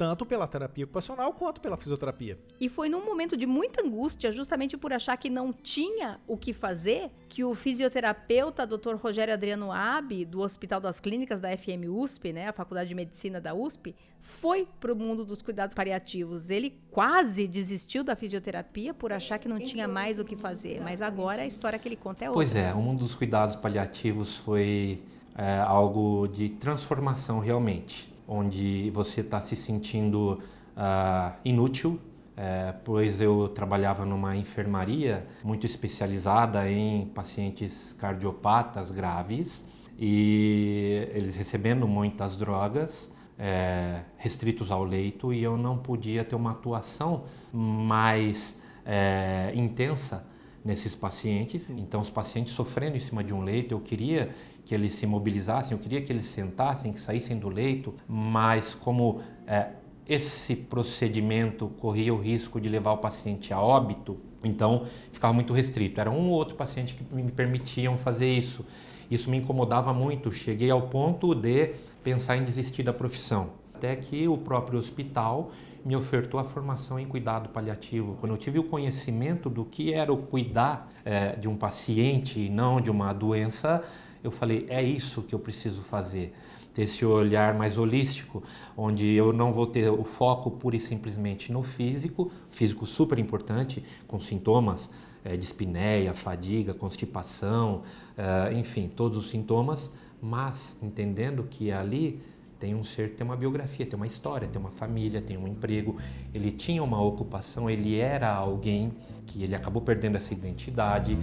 tanto 0.03 0.25
pela 0.25 0.45
terapia 0.45 0.83
ocupacional 0.83 1.31
quanto 1.31 1.62
pela 1.62 1.77
fisioterapia. 1.77 2.38
E 2.60 2.67
foi 2.67 2.89
num 2.89 3.05
momento 3.05 3.38
de 3.38 3.45
muita 3.48 3.81
angústia, 3.81 4.33
justamente 4.33 4.75
por 4.75 4.91
achar 4.91 5.15
que 5.15 5.29
não 5.29 5.53
tinha 5.53 6.19
o 6.27 6.36
que 6.36 6.51
fazer, 6.51 7.10
que 7.29 7.41
o 7.41 7.55
fisioterapeuta 7.55 8.67
Dr. 8.67 8.95
Rogério 8.95 9.33
Adriano 9.33 9.72
Abi, 9.72 10.25
do 10.25 10.41
Hospital 10.41 10.81
das 10.81 11.00
Clínicas 11.00 11.39
da 11.39 11.55
FM 11.55 11.88
USP, 11.88 12.33
né, 12.33 12.50
a 12.50 12.51
Faculdade 12.51 12.89
de 12.89 12.95
Medicina 12.95 13.39
da 13.39 13.53
USP, 13.53 13.95
foi 14.19 14.67
para 14.81 14.91
o 14.91 14.95
mundo 14.95 15.24
dos 15.24 15.41
cuidados 15.41 15.74
paliativos. 15.74 16.50
Ele 16.50 16.77
quase 16.91 17.48
desistiu 17.48 18.03
da 18.03 18.13
fisioterapia 18.13 18.93
por 18.93 19.13
achar 19.13 19.39
que 19.39 19.48
não 19.48 19.57
tinha 19.57 19.88
mais 19.88 20.19
o 20.19 20.25
que 20.25 20.36
fazer, 20.36 20.81
mas 20.81 21.01
agora 21.01 21.43
a 21.43 21.48
história 21.48 21.79
que 21.79 21.88
ele 21.88 21.95
conta 21.95 22.25
é 22.25 22.29
outra. 22.29 22.43
Pois 22.43 22.57
é, 22.57 22.74
o 22.74 22.81
mundo 22.81 23.00
dos 23.00 23.15
cuidados 23.15 23.55
paliativos 23.55 24.36
foi 24.36 25.01
é, 25.38 25.60
algo 25.60 26.27
de 26.27 26.50
transformação 26.50 27.39
realmente 27.39 28.12
onde 28.27 28.89
você 28.92 29.22
está 29.22 29.39
se 29.42 29.56
sentindo 29.56 30.39
uh, 30.77 31.34
inútil, 31.44 32.00
é, 32.36 32.74
pois 32.84 33.22
eu 33.22 33.48
trabalhava 33.50 34.06
numa 34.06 34.36
enfermaria 34.36 35.25
muito 35.44 35.68
especializada 35.68 36.70
em 36.70 37.06
pacientes 37.08 37.94
cardiopatas 37.94 38.89
graves 38.89 39.68
e 40.00 41.08
eles 41.13 41.36
recebendo 41.36 41.88
muitas 41.88 42.36
drogas, 42.36 43.12
é, 43.38 44.01
restritos 44.18 44.72
ao 44.72 44.84
leito, 44.84 45.32
e 45.32 45.44
eu 45.44 45.58
não 45.58 45.77
podia 45.77 46.24
ter 46.24 46.36
uma 46.36 46.51
atuação 46.51 47.25
mais 47.51 48.60
é, 48.84 49.51
intensa 49.53 50.25
nesses 50.63 50.96
pacientes. 50.96 51.70
Então, 51.70 52.01
os 52.01 52.10
pacientes 52.10 52.53
sofrendo 52.53 52.96
em 52.96 53.00
cima 53.00 53.24
de 53.24 53.34
um 53.34 53.41
leito, 53.41 53.74
eu 53.74 53.79
queria 53.79 54.29
que 54.65 54.74
eles 54.74 54.93
se 54.93 55.05
mobilizassem, 55.05 55.74
eu 55.74 55.79
queria 55.79 56.01
que 56.01 56.12
eles 56.12 56.25
sentassem, 56.25 56.93
que 56.93 57.00
saíssem 57.00 57.38
do 57.38 57.50
leito, 57.50 57.93
mas 58.08 58.74
como 58.74 59.20
é, 59.46 59.72
esse 60.08 60.55
procedimento 60.55 61.67
corria 61.79 62.13
o 62.13 62.17
risco 62.17 62.60
de 62.60 62.70
levar 62.70 62.93
o 62.93 62.98
paciente 62.98 63.53
a 63.53 63.60
óbito, 63.60 64.17
então 64.43 64.86
ficava 65.12 65.34
muito 65.34 65.53
restrito. 65.53 66.00
Era 66.00 66.12
um 66.12 66.29
ou 66.29 66.36
outro 66.36 66.55
paciente 66.55 66.96
que 66.96 67.15
me 67.15 67.32
permitiam 67.32 67.98
fazer 67.98 68.29
isso. 68.29 68.65
Isso 69.10 69.29
me 69.29 69.38
incomodava 69.38 69.93
muito. 69.93 70.32
Cheguei 70.32 70.70
ao 70.70 70.84
ponto 70.84 71.34
de 71.34 71.74
pensar 72.03 72.38
em 72.38 72.43
desistir 72.43 72.84
da 72.84 72.93
profissão. 72.93 73.51
Até 73.74 73.96
que 73.96 74.27
o 74.27 74.38
próprio 74.38 74.79
hospital 74.79 75.51
me 75.86 75.96
ofertou 75.96 76.40
a 76.40 76.44
formação 76.44 77.00
em 77.00 77.06
cuidado 77.06 77.50
paliativo. 77.50 78.18
Quando 78.20 78.32
eu 78.34 78.38
tive 78.38 78.60
o 78.60 78.63
conhecimento 78.63 79.50
do 79.50 79.66
que 79.66 79.94
era 79.94 80.12
o 80.12 80.18
cuidar 80.18 80.92
é, 81.04 81.36
de 81.36 81.48
um 81.48 81.56
paciente 81.56 82.40
e 82.40 82.50
não 82.50 82.80
de 82.80 82.90
uma 82.90 83.12
doença, 83.12 83.84
eu 84.24 84.32
falei: 84.32 84.66
é 84.70 84.82
isso 84.82 85.22
que 85.22 85.36
eu 85.36 85.40
preciso 85.40 85.82
fazer. 85.82 86.34
Ter 86.74 86.84
esse 86.84 87.06
olhar 87.06 87.54
mais 87.54 87.78
holístico, 87.78 88.42
onde 88.75 89.13
eu 89.13 89.32
não 89.32 89.54
vou 89.54 89.68
ter 89.68 89.90
o 89.90 90.04
foco 90.04 90.50
pura 90.50 90.75
e 90.75 90.80
simplesmente 90.80 91.52
no 91.52 91.62
físico, 91.62 92.32
físico 92.50 92.86
super 92.86 93.20
importante, 93.20 93.84
com 94.08 94.20
sintomas 94.20 94.90
é, 95.24 95.38
de 95.38 95.44
espinéia, 95.44 96.13
fadiga, 96.13 96.74
constipação, 96.74 97.84
é, 98.18 98.54
enfim, 98.54 98.88
todos 98.88 99.18
os 99.18 99.30
sintomas, 99.30 99.92
mas 100.22 100.75
entendendo 100.82 101.44
que 101.44 101.72
ali 101.72 102.20
tem 102.63 102.74
um 102.74 102.82
ser 102.82 103.10
que 103.10 103.17
tem 103.17 103.27
uma 103.27 103.36
biografia, 103.36 103.86
tem 103.86 103.98
uma 103.98 104.08
história, 104.08 104.48
tem 104.48 104.58
uma 104.58 104.72
família, 104.72 105.22
tem 105.22 105.36
um 105.36 105.46
emprego. 105.46 105.98
Ele 106.34 106.50
tinha 106.50 106.82
uma 106.82 107.01
ocupação, 107.01 107.70
ele 107.70 108.00
era 108.00 108.34
alguém 108.34 108.93
que 109.27 109.43
ele 109.43 109.53
acabou 109.53 109.82
perdendo 109.82 110.15
essa 110.15 110.34
identidade. 110.34 111.17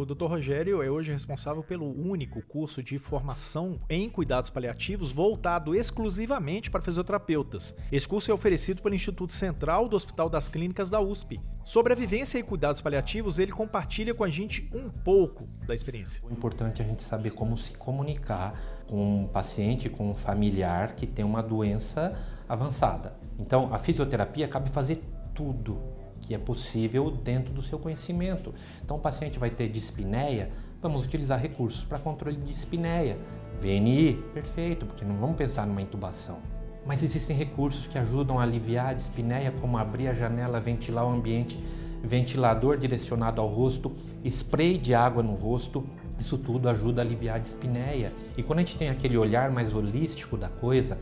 O 0.00 0.06
Dr. 0.06 0.24
Rogério 0.24 0.82
é 0.82 0.90
hoje 0.90 1.12
responsável 1.12 1.62
pelo 1.62 1.84
único 1.84 2.40
curso 2.40 2.82
de 2.82 2.98
formação 2.98 3.78
em 3.86 4.08
cuidados 4.08 4.48
paliativos 4.48 5.12
voltado 5.12 5.74
exclusivamente 5.74 6.70
para 6.70 6.80
fisioterapeutas. 6.80 7.74
Esse 7.92 8.08
curso 8.08 8.30
é 8.30 8.34
oferecido 8.34 8.80
pelo 8.80 8.94
Instituto 8.94 9.30
Central 9.30 9.90
do 9.90 9.96
Hospital 9.96 10.30
das 10.30 10.48
Clínicas 10.48 10.88
da 10.88 11.02
USP. 11.02 11.38
Sobre 11.66 11.92
a 11.92 11.96
vivência 11.96 12.38
e 12.38 12.42
cuidados 12.42 12.80
paliativos, 12.80 13.38
ele 13.38 13.52
compartilha 13.52 14.14
com 14.14 14.24
a 14.24 14.30
gente 14.30 14.70
um 14.74 14.88
pouco 14.88 15.46
da 15.66 15.74
experiência. 15.74 16.22
O 16.26 16.32
importante 16.32 16.80
é 16.80 16.84
a 16.86 16.88
gente 16.88 17.02
saber 17.02 17.32
como 17.32 17.58
se 17.58 17.72
comunicar 17.72 18.58
com 18.88 19.24
um 19.24 19.26
paciente, 19.26 19.90
com 19.90 20.12
um 20.12 20.14
familiar 20.14 20.94
que 20.94 21.06
tem 21.06 21.26
uma 21.26 21.42
doença 21.42 22.18
avançada. 22.48 23.12
Então, 23.38 23.68
a 23.70 23.78
fisioterapia 23.78 24.48
cabe 24.48 24.70
fazer 24.70 25.04
tudo 25.34 25.99
que 26.30 26.34
é 26.36 26.38
possível 26.38 27.10
dentro 27.10 27.52
do 27.52 27.60
seu 27.60 27.76
conhecimento. 27.76 28.54
Então, 28.84 28.96
o 28.96 29.00
paciente 29.00 29.36
vai 29.36 29.50
ter 29.50 29.68
dispneia, 29.68 30.48
vamos 30.80 31.04
utilizar 31.04 31.40
recursos 31.40 31.84
para 31.84 31.98
controle 31.98 32.36
de 32.36 32.52
dispneia. 32.52 33.18
VNI, 33.60 34.16
perfeito, 34.32 34.86
porque 34.86 35.04
não 35.04 35.16
vamos 35.16 35.36
pensar 35.36 35.66
numa 35.66 35.82
intubação. 35.82 36.38
Mas 36.86 37.02
existem 37.02 37.36
recursos 37.36 37.88
que 37.88 37.98
ajudam 37.98 38.38
a 38.38 38.44
aliviar 38.44 38.90
a 38.90 38.92
dispneia, 38.92 39.52
como 39.60 39.76
abrir 39.76 40.06
a 40.06 40.14
janela, 40.14 40.60
ventilar 40.60 41.04
o 41.04 41.10
ambiente, 41.10 41.58
ventilador 42.00 42.78
direcionado 42.78 43.40
ao 43.40 43.48
rosto, 43.48 43.92
spray 44.24 44.78
de 44.78 44.94
água 44.94 45.24
no 45.24 45.34
rosto. 45.34 45.84
Isso 46.20 46.38
tudo 46.38 46.68
ajuda 46.68 47.02
a 47.02 47.04
aliviar 47.04 47.36
a 47.36 47.40
dispneia. 47.40 48.12
E 48.36 48.42
quando 48.44 48.60
a 48.60 48.62
gente 48.62 48.76
tem 48.76 48.88
aquele 48.88 49.18
olhar 49.18 49.50
mais 49.50 49.74
holístico 49.74 50.36
da 50.36 50.48
coisa, 50.48 50.96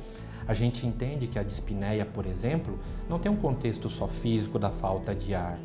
a 0.49 0.55
gente 0.55 0.87
entende 0.87 1.26
que 1.26 1.38
a 1.38 1.43
dispneia, 1.43 2.07
por 2.07 2.25
exemplo, 2.25 2.78
não 3.07 3.19
tem 3.19 3.31
um 3.31 3.37
contexto 3.37 3.90
só 3.90 4.09
físico 4.09 4.59
da 4.59 4.71
falta 4.71 5.14
de 5.14 5.35
ar. 5.35 5.59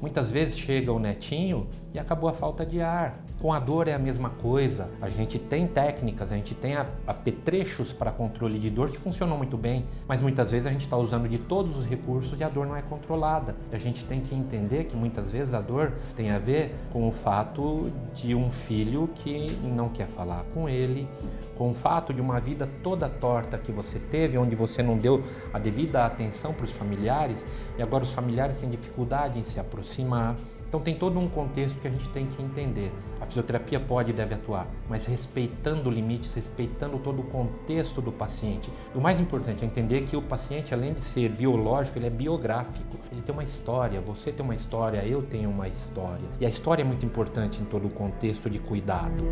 Muitas 0.00 0.30
vezes 0.30 0.58
chega 0.58 0.90
o 0.90 0.98
netinho 0.98 1.68
e 1.92 1.98
acabou 1.98 2.30
a 2.30 2.32
falta 2.32 2.64
de 2.64 2.80
ar. 2.80 3.22
Com 3.40 3.54
a 3.54 3.58
dor 3.58 3.88
é 3.88 3.94
a 3.94 3.98
mesma 3.98 4.28
coisa. 4.28 4.90
A 5.00 5.08
gente 5.08 5.38
tem 5.38 5.66
técnicas, 5.66 6.30
a 6.30 6.36
gente 6.36 6.54
tem 6.54 6.76
apetrechos 7.06 7.90
para 7.90 8.12
controle 8.12 8.58
de 8.58 8.68
dor 8.68 8.90
que 8.90 8.98
funcionam 8.98 9.38
muito 9.38 9.56
bem, 9.56 9.86
mas 10.06 10.20
muitas 10.20 10.50
vezes 10.50 10.66
a 10.66 10.70
gente 10.70 10.82
está 10.82 10.98
usando 10.98 11.26
de 11.26 11.38
todos 11.38 11.78
os 11.78 11.86
recursos 11.86 12.38
e 12.38 12.44
a 12.44 12.50
dor 12.50 12.66
não 12.66 12.76
é 12.76 12.82
controlada. 12.82 13.56
A 13.72 13.78
gente 13.78 14.04
tem 14.04 14.20
que 14.20 14.34
entender 14.34 14.84
que 14.84 14.94
muitas 14.94 15.30
vezes 15.30 15.54
a 15.54 15.62
dor 15.62 15.94
tem 16.14 16.30
a 16.30 16.38
ver 16.38 16.74
com 16.92 17.08
o 17.08 17.12
fato 17.12 17.90
de 18.14 18.34
um 18.34 18.50
filho 18.50 19.08
que 19.14 19.50
não 19.62 19.88
quer 19.88 20.08
falar 20.08 20.44
com 20.52 20.68
ele, 20.68 21.08
com 21.56 21.70
o 21.70 21.74
fato 21.74 22.12
de 22.12 22.20
uma 22.20 22.38
vida 22.38 22.68
toda 22.82 23.08
torta 23.08 23.56
que 23.56 23.72
você 23.72 23.98
teve, 23.98 24.36
onde 24.36 24.54
você 24.54 24.82
não 24.82 24.98
deu 24.98 25.24
a 25.50 25.58
devida 25.58 26.04
atenção 26.04 26.52
para 26.52 26.66
os 26.66 26.72
familiares 26.72 27.46
e 27.78 27.82
agora 27.82 28.04
os 28.04 28.12
familiares 28.12 28.60
têm 28.60 28.68
dificuldade 28.68 29.38
em 29.38 29.44
se 29.44 29.58
aproximar. 29.58 30.36
Então 30.70 30.78
tem 30.78 30.94
todo 30.94 31.18
um 31.18 31.28
contexto 31.28 31.80
que 31.80 31.88
a 31.88 31.90
gente 31.90 32.08
tem 32.10 32.26
que 32.26 32.40
entender. 32.40 32.92
A 33.20 33.26
fisioterapia 33.26 33.80
pode 33.80 34.10
e 34.10 34.12
deve 34.12 34.34
atuar, 34.34 34.68
mas 34.88 35.04
respeitando 35.04 35.90
limites, 35.90 36.32
respeitando 36.32 36.96
todo 37.00 37.22
o 37.22 37.24
contexto 37.24 38.00
do 38.00 38.12
paciente. 38.12 38.70
E 38.94 38.96
o 38.96 39.00
mais 39.00 39.18
importante 39.18 39.64
é 39.64 39.66
entender 39.66 40.02
que 40.02 40.16
o 40.16 40.22
paciente, 40.22 40.72
além 40.72 40.92
de 40.92 41.00
ser 41.00 41.28
biológico, 41.28 41.98
ele 41.98 42.06
é 42.06 42.10
biográfico. 42.10 42.96
Ele 43.10 43.20
tem 43.20 43.32
uma 43.32 43.42
história, 43.42 44.00
você 44.00 44.30
tem 44.30 44.44
uma 44.44 44.54
história, 44.54 45.04
eu 45.04 45.22
tenho 45.22 45.50
uma 45.50 45.66
história. 45.66 46.22
E 46.38 46.46
a 46.46 46.48
história 46.48 46.82
é 46.82 46.84
muito 46.84 47.04
importante 47.04 47.60
em 47.60 47.64
todo 47.64 47.88
o 47.88 47.90
contexto 47.90 48.48
de 48.48 48.60
cuidado. 48.60 49.24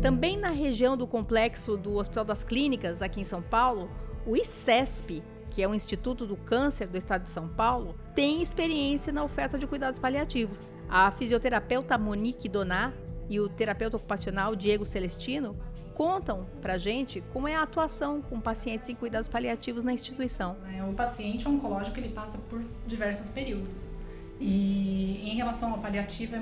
Também 0.00 0.38
na 0.38 0.48
região 0.48 0.96
do 0.96 1.06
complexo 1.06 1.76
do 1.76 1.96
Hospital 1.96 2.24
das 2.24 2.42
Clínicas, 2.42 3.02
aqui 3.02 3.20
em 3.20 3.24
São 3.24 3.42
Paulo, 3.42 3.90
o 4.24 4.34
ICESP, 4.34 5.22
que 5.50 5.62
é 5.62 5.68
o 5.68 5.74
Instituto 5.74 6.26
do 6.26 6.36
Câncer 6.36 6.86
do 6.86 6.98
Estado 6.98 7.22
de 7.22 7.30
São 7.30 7.48
Paulo, 7.48 7.94
tem 8.14 8.42
experiência 8.42 9.12
na 9.12 9.24
oferta 9.24 9.58
de 9.58 9.66
cuidados 9.66 9.98
paliativos. 9.98 10.70
A 10.88 11.10
fisioterapeuta 11.10 11.98
Monique 11.98 12.48
Donar 12.48 12.92
e 13.28 13.40
o 13.40 13.48
terapeuta 13.48 13.96
ocupacional 13.96 14.56
Diego 14.56 14.84
Celestino 14.84 15.56
contam 15.94 16.46
pra 16.62 16.78
gente 16.78 17.22
como 17.32 17.48
é 17.48 17.56
a 17.56 17.62
atuação 17.62 18.22
com 18.22 18.40
pacientes 18.40 18.88
em 18.88 18.94
cuidados 18.94 19.28
paliativos 19.28 19.82
na 19.82 19.92
instituição. 19.92 20.56
É, 20.72 20.82
o 20.84 20.92
paciente 20.92 21.48
oncológico 21.48 21.98
ele 21.98 22.10
passa 22.10 22.38
por 22.38 22.62
diversos 22.86 23.30
períodos. 23.32 23.94
E 24.40 25.28
em 25.28 25.34
relação 25.34 25.72
ao 25.72 25.78
paliativo, 25.78 26.36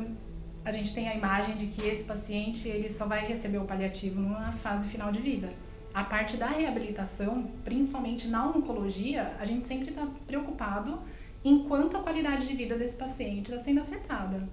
a 0.65 0.71
gente 0.71 0.95
tem 0.95 1.09
a 1.09 1.15
imagem 1.15 1.57
de 1.57 1.69
que 1.69 1.81
esse 1.83 2.05
paciente 2.05 2.69
ele 2.69 2.91
só 2.91 3.07
vai 3.07 3.27
receber 3.27 3.59
o 3.59 3.65
paliativo 3.65 4.21
numa 4.21 4.53
fase 4.53 4.89
final 4.89 5.11
de 5.11 5.21
vida 5.21 5.49
a 5.97 6.05
parte 6.05 6.37
da 6.37 6.49
reabilitação, 6.49 7.45
principalmente 7.65 8.29
na 8.29 8.47
oncologia, 8.47 9.35
a 9.41 9.47
gente 9.47 9.67
sempre 9.67 9.88
está 9.88 10.07
preocupado 10.26 11.00
enquanto 11.43 11.97
a 11.97 12.03
qualidade 12.03 12.47
de 12.47 12.55
vida 12.55 12.76
desse 12.76 12.99
paciente 12.99 13.50
está 13.50 13.59
sendo 13.59 13.81
afetada. 13.81 14.47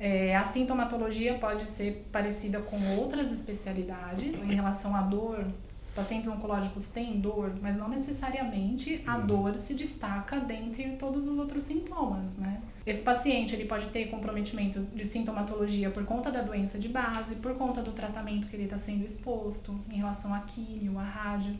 É, 0.00 0.34
a 0.34 0.44
sintomatologia 0.46 1.34
pode 1.34 1.70
ser 1.70 2.08
parecida 2.10 2.58
com 2.58 2.76
outras 2.96 3.30
especialidades 3.30 4.42
em 4.42 4.52
relação 4.52 4.96
à 4.96 5.02
dor. 5.02 5.46
Os 5.84 5.92
pacientes 5.92 6.30
oncológicos 6.30 6.88
têm 6.90 7.20
dor, 7.20 7.52
mas 7.60 7.76
não 7.76 7.88
necessariamente 7.88 9.02
a 9.06 9.16
uhum. 9.16 9.26
dor 9.26 9.58
se 9.58 9.74
destaca 9.74 10.40
dentre 10.40 10.96
todos 10.96 11.26
os 11.28 11.38
outros 11.38 11.64
sintomas, 11.64 12.36
né? 12.36 12.62
Esse 12.86 13.02
paciente 13.02 13.54
ele 13.54 13.66
pode 13.66 13.86
ter 13.86 14.06
comprometimento 14.06 14.80
de 14.80 15.06
sintomatologia 15.06 15.90
por 15.90 16.04
conta 16.04 16.30
da 16.30 16.42
doença 16.42 16.78
de 16.78 16.88
base, 16.88 17.36
por 17.36 17.54
conta 17.54 17.82
do 17.82 17.92
tratamento 17.92 18.46
que 18.46 18.56
ele 18.56 18.64
está 18.64 18.78
sendo 18.78 19.06
exposto 19.06 19.78
em 19.90 19.96
relação 19.96 20.34
à 20.34 20.40
químio, 20.40 20.98
à 20.98 21.04
rádio. 21.04 21.56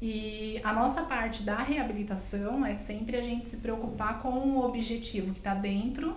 E 0.00 0.60
a 0.62 0.72
nossa 0.72 1.02
parte 1.02 1.42
da 1.42 1.56
reabilitação 1.56 2.64
é 2.64 2.74
sempre 2.74 3.16
a 3.16 3.22
gente 3.22 3.48
se 3.48 3.58
preocupar 3.58 4.20
com 4.20 4.28
o 4.28 4.64
objetivo 4.64 5.32
que 5.32 5.38
está 5.38 5.54
dentro 5.54 6.16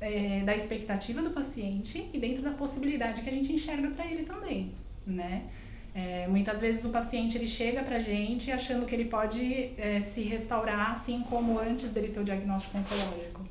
é, 0.00 0.42
da 0.44 0.56
expectativa 0.56 1.22
do 1.22 1.30
paciente 1.30 2.08
e 2.12 2.18
dentro 2.18 2.42
da 2.42 2.50
possibilidade 2.50 3.22
que 3.22 3.28
a 3.28 3.32
gente 3.32 3.52
enxerga 3.52 3.88
para 3.90 4.04
ele 4.04 4.24
também, 4.24 4.72
né? 5.06 5.44
É, 5.94 6.26
muitas 6.26 6.62
vezes 6.62 6.84
o 6.86 6.88
paciente 6.88 7.36
ele 7.36 7.46
chega 7.46 7.82
para 7.82 7.96
a 7.96 8.00
gente 8.00 8.50
achando 8.50 8.86
que 8.86 8.94
ele 8.94 9.04
pode 9.06 9.72
é, 9.76 10.00
se 10.00 10.22
restaurar 10.22 10.92
assim 10.92 11.22
como 11.28 11.58
antes 11.58 11.90
dele 11.90 12.08
ter 12.08 12.20
o 12.20 12.24
diagnóstico 12.24 12.78
oncológico. 12.78 13.42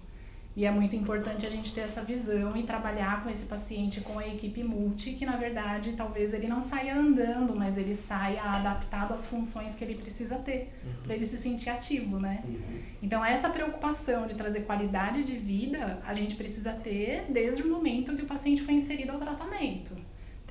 E 0.54 0.66
é 0.66 0.72
muito 0.72 0.96
importante 0.96 1.46
a 1.46 1.50
gente 1.50 1.74
ter 1.74 1.82
essa 1.82 2.04
visão 2.04 2.58
e 2.58 2.64
trabalhar 2.64 3.24
com 3.24 3.30
esse 3.30 3.46
paciente, 3.46 4.02
com 4.02 4.20
a 4.20 4.28
equipe 4.28 4.62
multi, 4.64 5.14
que 5.14 5.26
na 5.26 5.38
verdade 5.38 5.94
talvez 5.94 6.34
ele 6.34 6.46
não 6.48 6.62
saia 6.62 6.98
andando, 6.98 7.56
mas 7.56 7.78
ele 7.78 7.96
saia 7.96 8.42
adaptado 8.42 9.14
às 9.14 9.26
funções 9.26 9.76
que 9.76 9.84
ele 9.86 9.96
precisa 9.96 10.36
ter, 10.36 10.74
uhum. 10.84 11.04
para 11.04 11.16
ele 11.16 11.26
se 11.26 11.38
sentir 11.38 11.70
ativo, 11.70 12.20
né? 12.20 12.44
Uhum. 12.44 12.80
Então, 13.02 13.24
essa 13.24 13.50
preocupação 13.50 14.28
de 14.28 14.36
trazer 14.36 14.62
qualidade 14.62 15.24
de 15.24 15.38
vida, 15.38 16.02
a 16.06 16.14
gente 16.14 16.36
precisa 16.36 16.74
ter 16.74 17.24
desde 17.30 17.64
o 17.64 17.70
momento 17.70 18.14
que 18.18 18.24
o 18.24 18.28
paciente 18.28 18.62
foi 18.62 18.74
inserido 18.74 19.12
ao 19.12 19.20
tratamento 19.20 19.96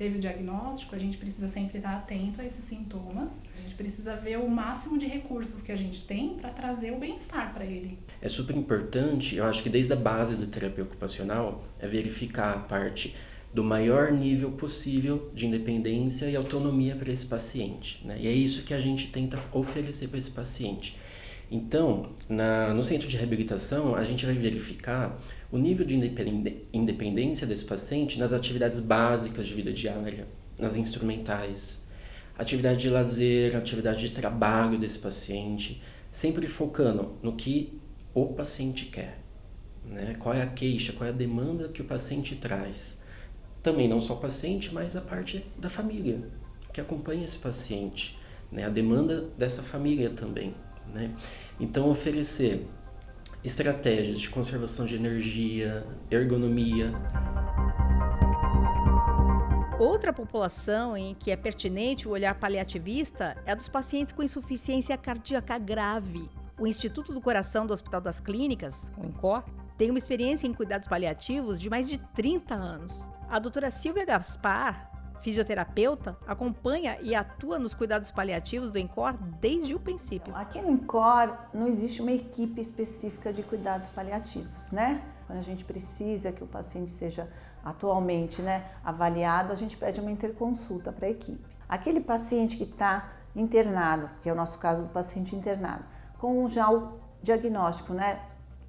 teve 0.01 0.17
o 0.17 0.19
diagnóstico, 0.19 0.95
a 0.95 0.97
gente 0.97 1.15
precisa 1.15 1.47
sempre 1.47 1.77
estar 1.77 1.95
atento 1.95 2.41
a 2.41 2.43
esses 2.43 2.65
sintomas. 2.65 3.43
A 3.55 3.61
gente 3.61 3.75
precisa 3.75 4.15
ver 4.15 4.39
o 4.39 4.49
máximo 4.49 4.97
de 4.97 5.05
recursos 5.05 5.61
que 5.61 5.71
a 5.71 5.75
gente 5.75 6.07
tem 6.07 6.37
para 6.37 6.49
trazer 6.49 6.89
o 6.89 6.97
bem-estar 6.97 7.53
para 7.53 7.63
ele. 7.63 7.99
É 8.19 8.27
super 8.27 8.57
importante, 8.57 9.35
eu 9.35 9.45
acho 9.45 9.61
que 9.61 9.69
desde 9.69 9.93
a 9.93 9.95
base 9.95 10.37
da 10.37 10.47
terapia 10.47 10.83
ocupacional, 10.83 11.63
é 11.79 11.87
verificar 11.87 12.51
a 12.55 12.57
parte 12.57 13.15
do 13.53 13.63
maior 13.63 14.11
nível 14.11 14.53
possível 14.53 15.29
de 15.35 15.45
independência 15.45 16.25
e 16.25 16.35
autonomia 16.35 16.95
para 16.95 17.11
esse 17.11 17.27
paciente. 17.27 18.01
Né? 18.03 18.17
E 18.21 18.27
é 18.27 18.31
isso 18.31 18.63
que 18.63 18.73
a 18.73 18.79
gente 18.79 19.11
tenta 19.11 19.37
oferecer 19.53 20.07
para 20.07 20.17
esse 20.17 20.31
paciente. 20.31 20.97
Então, 21.51 22.09
na, 22.27 22.73
no 22.73 22.83
centro 22.83 23.07
de 23.07 23.17
reabilitação, 23.17 23.93
a 23.93 24.03
gente 24.03 24.25
vai 24.25 24.33
verificar 24.33 25.15
o 25.51 25.57
nível 25.57 25.85
de 25.85 25.95
independência 26.73 27.45
desse 27.45 27.65
paciente 27.65 28.17
nas 28.17 28.31
atividades 28.31 28.79
básicas 28.79 29.47
de 29.47 29.53
vida 29.53 29.73
diária, 29.73 30.27
nas 30.57 30.77
instrumentais, 30.77 31.85
atividade 32.37 32.79
de 32.79 32.89
lazer, 32.89 33.55
atividade 33.55 34.07
de 34.07 34.11
trabalho 34.11 34.79
desse 34.79 34.99
paciente, 34.99 35.81
sempre 36.11 36.47
focando 36.47 37.17
no 37.21 37.35
que 37.35 37.79
o 38.13 38.27
paciente 38.27 38.85
quer. 38.85 39.19
Né? 39.85 40.15
Qual 40.17 40.33
é 40.33 40.41
a 40.41 40.47
queixa, 40.47 40.93
qual 40.93 41.07
é 41.07 41.09
a 41.09 41.15
demanda 41.15 41.67
que 41.67 41.81
o 41.81 41.85
paciente 41.85 42.35
traz. 42.35 43.01
Também 43.61 43.87
não 43.87 43.99
só 43.99 44.13
o 44.13 44.17
paciente, 44.17 44.73
mas 44.73 44.95
a 44.95 45.01
parte 45.01 45.45
da 45.57 45.69
família 45.69 46.19
que 46.73 46.79
acompanha 46.79 47.25
esse 47.25 47.37
paciente, 47.37 48.17
né? 48.51 48.65
a 48.65 48.69
demanda 48.69 49.29
dessa 49.37 49.61
família 49.61 50.09
também. 50.11 50.55
Né? 50.93 51.11
Então, 51.59 51.89
oferecer 51.89 52.65
estratégias 53.43 54.19
de 54.19 54.29
conservação 54.29 54.85
de 54.85 54.95
energia, 54.95 55.85
ergonomia. 56.09 56.93
Outra 59.79 60.13
população 60.13 60.95
em 60.95 61.15
que 61.15 61.31
é 61.31 61.35
pertinente 61.35 62.07
o 62.07 62.11
olhar 62.11 62.35
paliativista 62.35 63.35
é 63.45 63.51
a 63.51 63.55
dos 63.55 63.67
pacientes 63.67 64.13
com 64.13 64.21
insuficiência 64.21 64.95
cardíaca 64.95 65.57
grave. 65.57 66.29
O 66.59 66.67
Instituto 66.67 67.11
do 67.11 67.19
Coração 67.19 67.65
do 67.65 67.73
Hospital 67.73 67.99
das 67.99 68.19
Clínicas, 68.19 68.91
o 68.95 69.03
INCOR, 69.03 69.43
tem 69.79 69.89
uma 69.89 69.97
experiência 69.97 70.45
em 70.45 70.53
cuidados 70.53 70.87
paliativos 70.87 71.59
de 71.59 71.67
mais 71.67 71.87
de 71.87 71.97
30 71.97 72.53
anos. 72.53 73.09
A 73.27 73.39
doutora 73.39 73.71
Silvia 73.71 74.05
Gaspar 74.05 74.90
fisioterapeuta, 75.21 76.17
acompanha 76.27 76.97
e 77.01 77.15
atua 77.15 77.57
nos 77.57 77.73
cuidados 77.73 78.11
paliativos 78.11 78.71
do 78.71 78.77
ENCOR 78.77 79.13
desde 79.39 79.73
o 79.73 79.79
princípio. 79.79 80.35
Aqui 80.35 80.61
no 80.61 80.69
ENCOR 80.71 81.35
não 81.53 81.67
existe 81.67 82.01
uma 82.01 82.11
equipe 82.11 82.59
específica 82.59 83.31
de 83.31 83.43
cuidados 83.43 83.89
paliativos, 83.89 84.71
né? 84.71 85.01
Quando 85.27 85.39
a 85.39 85.43
gente 85.43 85.63
precisa 85.63 86.31
que 86.31 86.43
o 86.43 86.47
paciente 86.47 86.89
seja 86.89 87.31
atualmente 87.63 88.41
né, 88.41 88.65
avaliado, 88.83 89.51
a 89.51 89.55
gente 89.55 89.77
pede 89.77 90.01
uma 90.01 90.11
interconsulta 90.11 90.91
para 90.91 91.05
a 91.05 91.09
equipe. 91.09 91.55
Aquele 91.69 92.01
paciente 92.01 92.57
que 92.57 92.63
está 92.63 93.13
internado, 93.35 94.09
que 94.21 94.29
é 94.29 94.33
o 94.33 94.35
nosso 94.35 94.59
caso 94.59 94.83
do 94.83 94.89
paciente 94.89 95.35
internado, 95.35 95.85
com 96.17 96.47
já 96.49 96.69
o 96.69 96.99
diagnóstico, 97.21 97.93
né? 97.93 98.19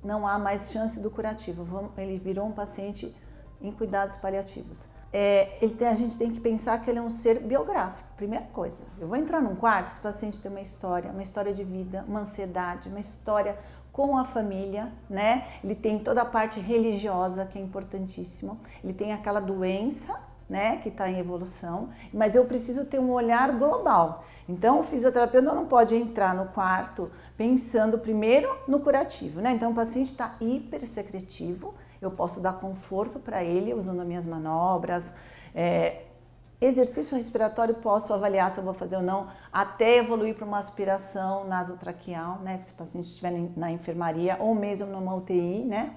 Não 0.05 0.27
há 0.27 0.39
mais 0.39 0.71
chance 0.71 1.01
do 1.01 1.11
curativo, 1.11 1.93
ele 1.97 2.19
virou 2.19 2.47
um 2.47 2.53
paciente 2.53 3.15
em 3.61 3.71
cuidados 3.71 4.17
paliativos 4.17 4.87
é, 5.13 5.45
tem, 5.79 5.89
a 5.89 5.95
gente 5.95 6.17
tem 6.17 6.31
que 6.31 6.41
pensar 6.41 6.79
que 6.79 6.91
ele 6.91 6.99
é 6.99 7.03
um 7.03 7.11
ser 7.11 7.41
biográfico. 7.41 8.09
Primeira 8.17 8.47
coisa, 8.47 8.85
eu 8.99 9.07
vou 9.07 9.17
entrar 9.17 9.43
num 9.43 9.55
quarto, 9.55 9.89
esse 9.89 10.01
paciente 10.01 10.41
tem 10.41 10.51
uma 10.51 10.61
história, 10.61 11.11
uma 11.11 11.23
história 11.23 11.53
de 11.53 11.65
vida, 11.65 12.05
uma 12.09 12.21
ansiedade, 12.21 12.89
uma 12.89 13.01
história 13.01 13.59
com 13.93 14.17
a 14.17 14.25
família, 14.25 14.91
né? 15.11 15.47
Ele 15.63 15.75
tem 15.75 15.99
toda 15.99 16.23
a 16.23 16.25
parte 16.25 16.59
religiosa 16.59 17.45
que 17.45 17.59
é 17.59 17.63
importantíssimo. 17.63 18.59
Ele 18.83 18.95
tem 18.95 19.13
aquela 19.13 19.39
doença, 19.39 20.19
né, 20.49 20.79
que 20.79 20.89
está 20.89 21.09
em 21.09 21.19
evolução, 21.19 21.91
mas 22.13 22.35
eu 22.35 22.45
preciso 22.45 22.85
ter 22.85 22.99
um 22.99 23.11
olhar 23.11 23.53
global. 23.53 24.25
Então, 24.49 24.81
o 24.81 24.83
fisioterapeuta 24.83 25.55
não 25.55 25.67
pode 25.67 25.95
entrar 25.95 26.35
no 26.35 26.47
quarto 26.47 27.11
pensando 27.37 27.99
primeiro 27.99 28.55
no 28.67 28.81
curativo, 28.81 29.41
né? 29.41 29.53
Então, 29.53 29.71
o 29.71 29.75
paciente 29.75 30.11
está 30.11 30.37
hipersecretivo, 30.41 31.75
eu 32.05 32.11
posso 32.11 32.41
dar 32.41 32.55
conforto 32.55 33.19
para 33.19 33.43
ele 33.45 33.73
usando 33.75 34.05
minhas 34.05 34.27
manobras. 34.27 35.13
É, 35.55 36.03
exercício 36.61 37.17
respiratório 37.17 37.75
posso 37.75 38.13
avaliar 38.15 38.51
se 38.51 38.59
eu 38.59 38.65
vou 38.65 38.75
fazer 38.75 38.97
ou 38.97 39.03
não, 39.03 39.29
até 39.53 39.97
evoluir 39.97 40.35
para 40.35 40.45
uma 40.45 40.59
aspiração 40.59 41.45
nasotraqueal, 41.47 42.39
né? 42.41 42.61
Se 42.63 42.73
o 42.73 42.77
paciente 42.77 43.07
estiver 43.07 43.33
na 43.57 43.71
enfermaria 43.71 44.37
ou 44.39 44.55
mesmo 44.55 44.89
numa 44.89 45.15
UTI, 45.15 45.65
né? 45.65 45.95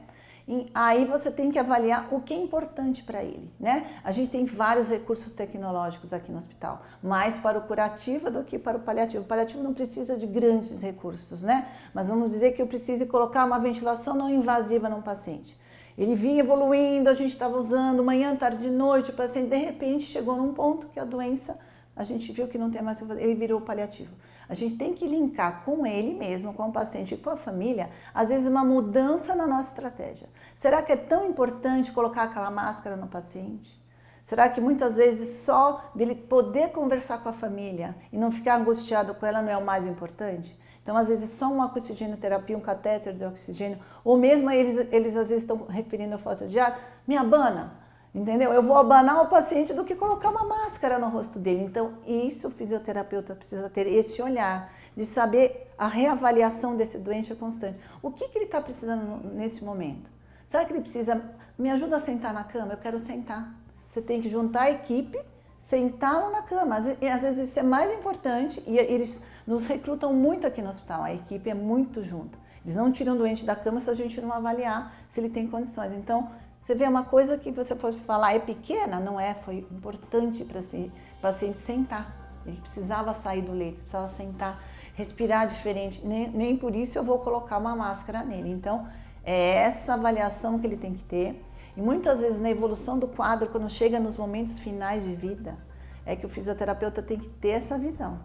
E 0.47 0.69
aí 0.75 1.05
você 1.05 1.31
tem 1.31 1.49
que 1.49 1.57
avaliar 1.57 2.07
o 2.11 2.21
que 2.21 2.31
é 2.31 2.37
importante 2.37 3.03
para 3.03 3.23
ele, 3.23 3.51
né? 3.59 3.87
A 4.03 4.11
gente 4.11 4.29
tem 4.29 4.45
vários 4.45 4.89
recursos 4.89 5.31
tecnológicos 5.31 6.13
aqui 6.13 6.31
no 6.31 6.37
hospital, 6.37 6.83
mais 7.01 7.37
para 7.39 7.57
o 7.57 7.61
curativo 7.61 8.29
do 8.29 8.43
que 8.43 8.59
para 8.59 8.77
o 8.77 8.79
paliativo. 8.79 9.23
O 9.23 9.27
paliativo 9.27 9.63
não 9.63 9.73
precisa 9.73 10.15
de 10.15 10.27
grandes 10.27 10.81
recursos, 10.83 11.43
né? 11.43 11.67
Mas 11.95 12.07
vamos 12.07 12.29
dizer 12.29 12.51
que 12.51 12.61
eu 12.61 12.67
precise 12.67 13.07
colocar 13.07 13.43
uma 13.43 13.57
ventilação 13.57 14.15
não 14.15 14.29
invasiva 14.29 14.87
num 14.87 15.01
paciente. 15.01 15.59
Ele 15.97 16.13
vinha 16.13 16.41
evoluindo, 16.41 17.09
a 17.09 17.13
gente 17.13 17.31
estava 17.31 17.57
usando 17.57 18.03
manhã, 18.03 18.35
tarde, 18.35 18.69
noite, 18.69 19.11
o 19.11 19.13
paciente 19.13 19.49
de 19.49 19.55
repente 19.55 20.03
chegou 20.03 20.35
num 20.35 20.53
ponto 20.53 20.87
que 20.87 20.99
a 20.99 21.05
doença, 21.05 21.57
a 21.95 22.03
gente 22.03 22.31
viu 22.33 22.47
que 22.47 22.57
não 22.57 22.69
tem 22.69 22.81
mais 22.81 23.01
ele 23.01 23.35
virou 23.35 23.61
paliativo. 23.61 24.13
A 24.47 24.53
gente 24.53 24.75
tem 24.75 24.93
que 24.93 25.07
linkar 25.07 25.63
com 25.63 25.85
ele 25.85 26.13
mesmo, 26.13 26.53
com 26.53 26.67
o 26.67 26.71
paciente 26.71 27.15
e 27.15 27.17
com 27.17 27.29
a 27.29 27.37
família, 27.37 27.89
às 28.13 28.29
vezes 28.29 28.47
uma 28.47 28.63
mudança 28.63 29.35
na 29.35 29.47
nossa 29.47 29.69
estratégia. 29.69 30.27
Será 30.53 30.81
que 30.81 30.91
é 30.91 30.97
tão 30.97 31.25
importante 31.27 31.91
colocar 31.91 32.23
aquela 32.23 32.51
máscara 32.51 32.95
no 32.95 33.07
paciente? 33.07 33.81
Será 34.21 34.49
que 34.49 34.59
muitas 34.59 34.97
vezes 34.97 35.43
só 35.43 35.91
dele 35.95 36.15
poder 36.15 36.69
conversar 36.69 37.19
com 37.19 37.29
a 37.29 37.33
família 37.33 37.95
e 38.11 38.17
não 38.17 38.31
ficar 38.31 38.59
angustiado 38.59 39.13
com 39.13 39.25
ela 39.25 39.41
não 39.41 39.51
é 39.51 39.57
o 39.57 39.63
mais 39.63 39.85
importante? 39.85 40.59
Então, 40.85 40.95
às 40.95 41.09
vezes, 41.09 41.31
só 41.31 41.51
uma 41.51 41.65
oxigenoterapia, 41.65 42.55
um 42.55 42.61
catéter 42.61 43.11
de 43.11 43.25
oxigênio, 43.25 43.79
ou 44.03 44.15
mesmo 44.15 44.51
eles, 44.51 44.87
eles 44.91 45.15
às 45.15 45.27
vezes 45.27 45.41
estão 45.41 45.65
referindo 45.67 46.13
a 46.13 46.17
falta 46.19 46.45
de 46.45 46.59
ar, 46.59 46.79
me 47.07 47.17
abana, 47.17 47.73
entendeu? 48.13 48.53
Eu 48.53 48.61
vou 48.61 48.77
abanar 48.77 49.23
o 49.23 49.25
paciente 49.25 49.73
do 49.73 49.83
que 49.83 49.95
colocar 49.95 50.29
uma 50.29 50.43
máscara 50.43 50.99
no 50.99 51.09
rosto 51.09 51.39
dele. 51.39 51.63
Então, 51.63 51.93
isso 52.05 52.49
o 52.49 52.51
fisioterapeuta 52.51 53.33
precisa 53.33 53.67
ter 53.67 53.87
esse 53.87 54.21
olhar 54.21 54.71
de 54.95 55.03
saber 55.05 55.73
a 55.75 55.87
reavaliação 55.87 56.75
desse 56.75 56.99
doente 56.99 57.33
é 57.33 57.35
constante. 57.35 57.79
O 57.99 58.11
que, 58.11 58.27
que 58.27 58.37
ele 58.37 58.45
está 58.45 58.61
precisando 58.61 59.27
nesse 59.33 59.65
momento? 59.65 60.07
Será 60.47 60.65
que 60.65 60.71
ele 60.71 60.81
precisa, 60.81 61.19
me 61.57 61.71
ajuda 61.71 61.97
a 61.97 61.99
sentar 61.99 62.31
na 62.31 62.43
cama? 62.43 62.73
Eu 62.73 62.77
quero 62.77 62.99
sentar. 62.99 63.51
Você 63.89 64.03
tem 64.03 64.21
que 64.21 64.29
juntar 64.29 64.61
a 64.61 64.71
equipe 64.71 65.17
sentá-lo 65.65 66.31
na 66.31 66.43
cama. 66.43 66.77
Às 66.77 67.21
vezes 67.23 67.49
isso 67.49 67.59
é 67.59 67.63
mais 67.63 67.91
importante 67.91 68.63
e 68.67 68.77
eles 68.77 69.19
nos 69.45 69.65
recrutam 69.65 70.13
muito 70.13 70.47
aqui 70.47 70.61
no 70.61 70.69
hospital. 70.69 71.03
A 71.03 71.13
equipe 71.13 71.49
é 71.49 71.53
muito 71.53 72.01
junta. 72.01 72.37
Eles 72.63 72.75
não 72.75 72.91
tiram 72.91 73.13
o 73.13 73.17
doente 73.17 73.45
da 73.45 73.55
cama 73.55 73.79
se 73.79 73.89
a 73.89 73.93
gente 73.93 74.19
não 74.19 74.33
avaliar 74.33 74.93
se 75.07 75.19
ele 75.19 75.29
tem 75.29 75.47
condições. 75.47 75.93
Então, 75.93 76.31
você 76.63 76.73
vê 76.73 76.85
uma 76.87 77.03
coisa 77.03 77.37
que 77.37 77.51
você 77.51 77.75
pode 77.75 77.97
falar 77.99 78.33
é 78.33 78.39
pequena, 78.39 78.99
não 78.99 79.19
é? 79.19 79.35
Foi 79.35 79.59
importante 79.71 80.43
para 80.43 80.59
esse 80.59 80.91
paciente 81.21 81.59
sentar. 81.59 82.41
Ele 82.43 82.59
precisava 82.59 83.13
sair 83.13 83.43
do 83.43 83.51
leito, 83.51 83.81
precisava 83.81 84.07
sentar, 84.07 84.59
respirar 84.95 85.45
diferente. 85.45 86.03
Nem, 86.03 86.27
nem 86.29 86.57
por 86.57 86.75
isso 86.75 86.97
eu 86.97 87.03
vou 87.03 87.19
colocar 87.19 87.59
uma 87.59 87.75
máscara 87.75 88.23
nele. 88.23 88.49
Então, 88.49 88.87
é 89.23 89.57
essa 89.57 89.93
avaliação 89.93 90.57
que 90.57 90.65
ele 90.65 90.77
tem 90.77 90.93
que 90.95 91.03
ter. 91.03 91.43
E 91.77 91.81
muitas 91.81 92.19
vezes 92.19 92.39
na 92.39 92.49
evolução 92.49 92.97
do 92.97 93.07
quadro, 93.07 93.49
quando 93.49 93.69
chega 93.69 93.99
nos 93.99 94.17
momentos 94.17 94.57
finais 94.57 95.03
de 95.03 95.13
vida, 95.13 95.57
é 96.03 96.15
que 96.15 96.25
o 96.25 96.29
fisioterapeuta 96.29 97.01
tem 97.03 97.19
que 97.19 97.29
ter 97.29 97.49
essa 97.49 97.77
visão. 97.77 98.19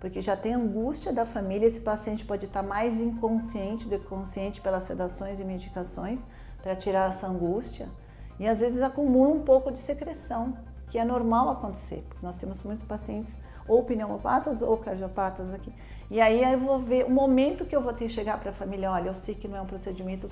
Porque 0.00 0.20
já 0.22 0.34
tem 0.34 0.54
angústia 0.54 1.12
da 1.12 1.26
família, 1.26 1.66
esse 1.66 1.80
paciente 1.80 2.24
pode 2.24 2.46
estar 2.46 2.62
mais 2.62 3.00
inconsciente 3.00 3.86
do 3.86 3.98
que 3.98 4.06
consciente 4.06 4.60
pelas 4.60 4.84
sedações 4.84 5.40
e 5.40 5.44
medicações 5.44 6.26
para 6.62 6.74
tirar 6.74 7.10
essa 7.10 7.26
angústia. 7.26 7.86
E 8.38 8.48
às 8.48 8.60
vezes 8.60 8.80
acumula 8.80 9.28
um 9.28 9.42
pouco 9.42 9.70
de 9.70 9.78
secreção, 9.78 10.56
que 10.88 10.98
é 10.98 11.04
normal 11.04 11.50
acontecer, 11.50 12.02
porque 12.08 12.24
nós 12.24 12.40
temos 12.40 12.62
muitos 12.62 12.84
pacientes 12.84 13.38
ou 13.68 13.84
pneumopatas 13.84 14.62
ou 14.62 14.78
cardiopatas 14.78 15.52
aqui. 15.52 15.72
E 16.10 16.18
aí 16.18 16.42
eu 16.42 16.58
vou 16.58 16.78
ver 16.78 17.04
o 17.04 17.10
momento 17.10 17.66
que 17.66 17.76
eu 17.76 17.82
vou 17.82 17.92
ter 17.92 18.06
que 18.06 18.12
chegar 18.12 18.40
para 18.40 18.50
a 18.50 18.54
família, 18.54 18.90
olha, 18.90 19.08
eu 19.08 19.14
sei 19.14 19.34
que 19.34 19.46
não 19.46 19.58
é 19.58 19.60
um 19.60 19.66
procedimento 19.66 20.30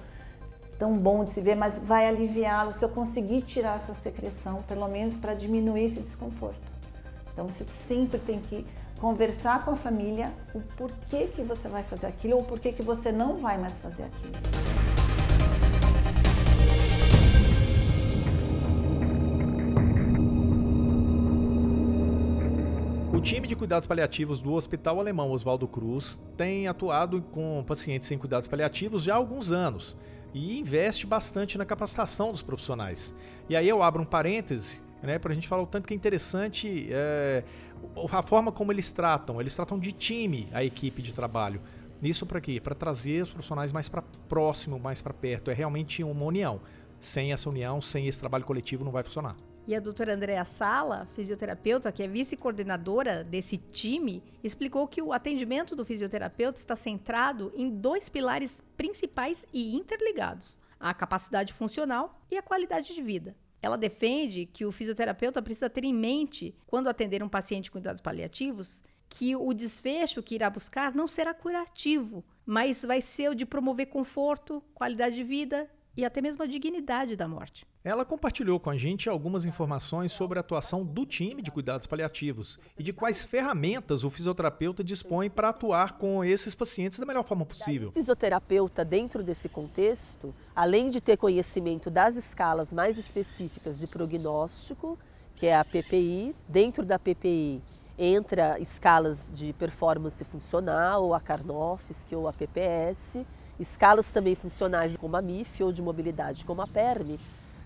tão 0.78 0.96
bom 0.96 1.24
de 1.24 1.30
se 1.30 1.40
ver, 1.42 1.56
mas 1.56 1.76
vai 1.76 2.08
aliviá-lo 2.08 2.72
se 2.72 2.84
eu 2.84 2.88
conseguir 2.88 3.42
tirar 3.42 3.76
essa 3.76 3.94
secreção, 3.94 4.62
pelo 4.62 4.88
menos 4.88 5.16
para 5.16 5.34
diminuir 5.34 5.84
esse 5.84 6.00
desconforto. 6.00 6.60
Então 7.32 7.48
você 7.48 7.64
sempre 7.86 8.18
tem 8.18 8.40
que 8.40 8.66
conversar 8.98 9.64
com 9.64 9.70
a 9.70 9.76
família 9.76 10.32
o 10.52 10.60
porquê 10.60 11.28
que 11.34 11.42
você 11.42 11.68
vai 11.68 11.82
fazer 11.82 12.06
aquilo 12.06 12.36
ou 12.36 12.42
porquê 12.42 12.72
que 12.72 12.82
você 12.82 13.12
não 13.12 13.38
vai 13.38 13.56
mais 13.56 13.78
fazer 13.78 14.04
aquilo. 14.04 14.32
O 23.12 23.20
time 23.20 23.48
de 23.48 23.56
cuidados 23.56 23.86
paliativos 23.86 24.40
do 24.40 24.52
Hospital 24.52 25.00
Alemão 25.00 25.30
Oswaldo 25.30 25.66
Cruz 25.66 26.20
tem 26.36 26.68
atuado 26.68 27.20
com 27.20 27.64
pacientes 27.66 28.10
em 28.10 28.18
cuidados 28.18 28.48
paliativos 28.48 29.02
já 29.02 29.14
há 29.14 29.16
alguns 29.16 29.50
anos 29.50 29.96
e 30.32 30.58
investe 30.58 31.06
bastante 31.06 31.58
na 31.58 31.64
capacitação 31.64 32.30
dos 32.30 32.42
profissionais. 32.42 33.14
E 33.48 33.56
aí 33.56 33.68
eu 33.68 33.82
abro 33.82 34.02
um 34.02 34.06
parêntese 34.06 34.88
né? 35.02 35.18
Pra 35.18 35.34
gente 35.34 35.48
falar 35.48 35.62
o 35.62 35.66
tanto 35.66 35.86
que 35.86 35.94
é 35.94 35.96
interessante 35.96 36.88
é, 36.90 37.44
a 38.10 38.22
forma 38.22 38.52
como 38.52 38.72
eles 38.72 38.90
tratam. 38.90 39.40
Eles 39.40 39.54
tratam 39.54 39.78
de 39.78 39.92
time 39.92 40.48
a 40.52 40.62
equipe 40.64 41.02
de 41.02 41.12
trabalho. 41.12 41.60
Isso 42.02 42.24
para 42.24 42.40
quê? 42.40 42.60
Para 42.60 42.74
trazer 42.74 43.22
os 43.22 43.30
profissionais 43.30 43.72
mais 43.72 43.88
para 43.88 44.02
próximo, 44.28 44.78
mais 44.78 45.02
para 45.02 45.12
perto. 45.12 45.50
É 45.50 45.54
realmente 45.54 46.02
uma 46.04 46.24
união. 46.24 46.60
Sem 47.00 47.32
essa 47.32 47.48
união, 47.48 47.80
sem 47.80 48.06
esse 48.06 48.18
trabalho 48.18 48.44
coletivo, 48.44 48.84
não 48.84 48.92
vai 48.92 49.02
funcionar. 49.02 49.36
E 49.66 49.74
a 49.74 49.80
doutora 49.80 50.14
Andréa 50.14 50.46
Sala, 50.46 51.06
fisioterapeuta, 51.12 51.92
que 51.92 52.02
é 52.02 52.08
vice-coordenadora 52.08 53.22
desse 53.22 53.58
time, 53.58 54.22
explicou 54.42 54.88
que 54.88 55.02
o 55.02 55.12
atendimento 55.12 55.76
do 55.76 55.84
fisioterapeuta 55.84 56.58
está 56.58 56.74
centrado 56.74 57.52
em 57.54 57.68
dois 57.68 58.08
pilares 58.08 58.64
principais 58.78 59.44
e 59.52 59.76
interligados: 59.76 60.58
a 60.80 60.94
capacidade 60.94 61.52
funcional 61.52 62.18
e 62.30 62.38
a 62.38 62.42
qualidade 62.42 62.94
de 62.94 63.02
vida. 63.02 63.36
Ela 63.60 63.76
defende 63.76 64.46
que 64.46 64.64
o 64.64 64.72
fisioterapeuta 64.72 65.42
precisa 65.42 65.68
ter 65.68 65.84
em 65.84 65.94
mente, 65.94 66.54
quando 66.66 66.88
atender 66.88 67.22
um 67.22 67.28
paciente 67.28 67.70
com 67.70 67.78
cuidados 67.78 68.00
paliativos, 68.00 68.82
que 69.08 69.34
o 69.34 69.52
desfecho 69.52 70.22
que 70.22 70.34
irá 70.34 70.50
buscar 70.50 70.94
não 70.94 71.06
será 71.06 71.32
curativo, 71.32 72.24
mas 72.44 72.84
vai 72.84 73.00
ser 73.00 73.30
o 73.30 73.34
de 73.34 73.46
promover 73.46 73.86
conforto, 73.86 74.62
qualidade 74.74 75.14
de 75.14 75.24
vida 75.24 75.68
e 75.98 76.04
até 76.04 76.22
mesmo 76.22 76.44
a 76.44 76.46
dignidade 76.46 77.16
da 77.16 77.26
morte. 77.26 77.66
Ela 77.82 78.04
compartilhou 78.04 78.60
com 78.60 78.70
a 78.70 78.76
gente 78.76 79.08
algumas 79.08 79.44
informações 79.44 80.12
sobre 80.12 80.38
a 80.38 80.42
atuação 80.42 80.84
do 80.84 81.04
time 81.04 81.42
de 81.42 81.50
cuidados 81.50 81.88
paliativos 81.88 82.56
e 82.78 82.84
de 82.84 82.92
quais 82.92 83.24
ferramentas 83.24 84.04
o 84.04 84.10
fisioterapeuta 84.10 84.84
dispõe 84.84 85.28
para 85.28 85.48
atuar 85.48 85.98
com 85.98 86.22
esses 86.22 86.54
pacientes 86.54 87.00
da 87.00 87.04
melhor 87.04 87.24
forma 87.24 87.44
possível. 87.44 87.88
O 87.88 87.92
fisioterapeuta, 87.92 88.84
dentro 88.84 89.24
desse 89.24 89.48
contexto, 89.48 90.32
além 90.54 90.88
de 90.88 91.00
ter 91.00 91.16
conhecimento 91.16 91.90
das 91.90 92.14
escalas 92.14 92.72
mais 92.72 92.96
específicas 92.96 93.80
de 93.80 93.88
prognóstico, 93.88 94.96
que 95.34 95.46
é 95.46 95.56
a 95.56 95.64
PPI, 95.64 96.32
dentro 96.48 96.86
da 96.86 96.96
PPI 96.96 97.60
entra 97.98 98.56
escalas 98.60 99.32
de 99.34 99.52
performance 99.52 100.24
funcional, 100.24 101.12
a 101.12 101.20
Karnofsky 101.20 102.14
ou 102.14 102.28
a 102.28 102.32
PPS, 102.32 103.26
Escalas 103.58 104.10
também 104.10 104.34
funcionais 104.34 104.96
como 104.96 105.16
a 105.16 105.22
MIF 105.22 105.62
ou 105.62 105.72
de 105.72 105.82
mobilidade 105.82 106.46
como 106.46 106.62
a 106.62 106.66
PERME 106.66 107.18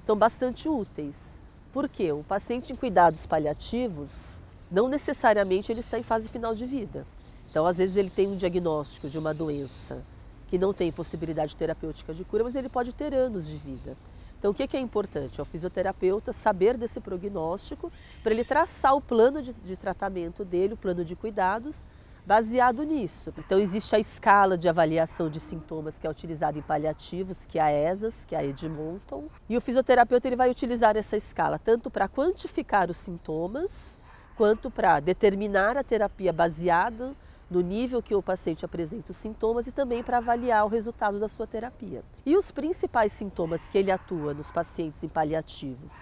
são 0.03 0.17
bastante 0.17 0.69
úteis. 0.69 1.41
Por 1.73 1.89
quê? 1.89 2.13
O 2.13 2.25
paciente 2.25 2.73
em 2.73 2.77
cuidados 2.77 3.27
paliativos, 3.27 4.41
não 4.71 4.89
necessariamente 4.89 5.71
ele 5.71 5.81
está 5.81 5.99
em 5.99 6.03
fase 6.03 6.29
final 6.29 6.55
de 6.55 6.67
vida. 6.67 7.07
Então, 7.51 7.67
às 7.67 7.77
vezes 7.77 7.97
ele 7.97 8.11
tem 8.11 8.27
um 8.29 8.37
diagnóstico 8.37 9.09
de 9.09 9.19
uma 9.19 9.35
doença 9.35 10.03
que 10.49 10.59
não 10.59 10.73
tem 10.73 10.91
possibilidade 10.91 11.57
terapêutica 11.57 12.13
de 12.13 12.25
cura, 12.25 12.45
mas 12.45 12.57
ele 12.57 12.69
pode 12.69 12.95
ter 12.95 13.15
anos 13.15 13.47
de 13.47 13.57
vida. 13.57 13.97
Então, 14.39 14.51
o 14.51 14.55
que 14.55 14.77
é 14.77 14.81
importante? 14.81 15.39
É 15.39 15.43
o 15.43 15.47
fisioterapeuta 15.47 16.33
saber 16.33 16.77
desse 16.77 17.01
prognóstico 17.01 17.93
para 18.23 18.33
ele 18.33 18.45
traçar 18.45 18.95
o 18.95 19.01
plano 19.01 19.41
de, 19.41 19.53
de 19.53 19.77
tratamento 19.77 20.45
dele, 20.45 20.75
o 20.75 20.77
plano 20.77 21.05
de 21.05 21.15
cuidados, 21.15 21.85
baseado 22.25 22.85
nisso. 22.85 23.33
Então 23.39 23.59
existe 23.59 23.95
a 23.95 23.99
escala 23.99 24.57
de 24.57 24.69
avaliação 24.69 25.29
de 25.29 25.41
sintomas 25.41 25.99
que 25.99 26.07
é 26.07 26.11
utilizada 26.11 26.59
em 26.59 26.63
paliativos, 26.63 27.45
que 27.47 27.59
é 27.59 27.63
a 27.63 27.93
ESAS, 27.93 28.25
que 28.25 28.35
é 28.35 28.39
a 28.39 28.45
Edmonton, 28.45 29.29
e 29.49 29.57
o 29.57 29.61
fisioterapeuta 29.61 30.29
ele 30.29 30.37
vai 30.37 30.51
utilizar 30.51 30.97
essa 30.97 31.17
escala 31.17 31.59
tanto 31.59 31.91
para 31.91 32.09
quantificar 32.09 32.91
os 32.91 32.97
sintomas, 32.97 33.99
quanto 34.37 34.71
para 34.71 35.01
determinar 35.01 35.77
a 35.77 35.85
terapia 35.85 36.33
baseada 36.33 37.15
no 37.51 37.61
nível 37.61 38.03
que 38.03 38.15
o 38.15 38.23
paciente 38.23 38.65
apresenta 38.65 39.11
os 39.11 39.19
sintomas 39.19 39.67
e 39.67 39.73
também 39.73 40.03
para 40.03 40.17
avaliar 40.17 40.65
o 40.65 40.69
resultado 40.69 41.21
da 41.21 41.29
sua 41.29 41.47
terapia. 41.47 42.03
E 42.25 42.35
os 42.35 42.51
principais 42.51 43.13
sintomas 43.13 43.69
que 43.69 43.77
ele 43.77 43.91
atua 43.91 44.33
nos 44.33 44.51
pacientes 44.51 45.05
em 45.05 45.09
paliativos 45.09 45.93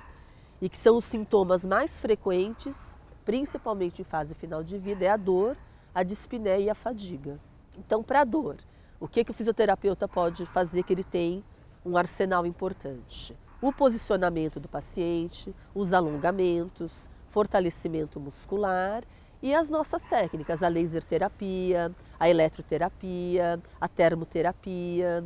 e 0.62 0.68
que 0.68 0.78
são 0.78 0.96
os 0.96 1.04
sintomas 1.04 1.64
mais 1.64 2.00
frequentes, 2.00 2.96
principalmente 3.24 4.00
em 4.02 4.04
fase 4.04 4.34
final 4.34 4.62
de 4.62 4.78
vida, 4.78 5.04
é 5.04 5.08
a 5.08 5.16
dor, 5.16 5.56
a 5.94 6.02
dispneia 6.02 6.58
e 6.58 6.70
a 6.70 6.74
fadiga. 6.74 7.40
Então, 7.78 8.02
para 8.02 8.20
a 8.20 8.24
dor, 8.24 8.56
o 8.98 9.08
que, 9.08 9.24
que 9.24 9.30
o 9.30 9.34
fisioterapeuta 9.34 10.06
pode 10.06 10.44
fazer 10.46 10.82
que 10.82 10.92
ele 10.92 11.04
tem 11.04 11.44
um 11.84 11.96
arsenal 11.96 12.46
importante? 12.46 13.36
O 13.60 13.72
posicionamento 13.72 14.60
do 14.60 14.68
paciente, 14.68 15.54
os 15.74 15.92
alongamentos, 15.92 17.08
fortalecimento 17.28 18.20
muscular 18.20 19.02
e 19.42 19.54
as 19.54 19.70
nossas 19.70 20.04
técnicas, 20.04 20.62
a 20.62 20.68
laser 20.68 21.02
terapia, 21.02 21.90
a 22.18 22.28
eletroterapia, 22.28 23.60
a 23.80 23.88
termoterapia, 23.88 25.24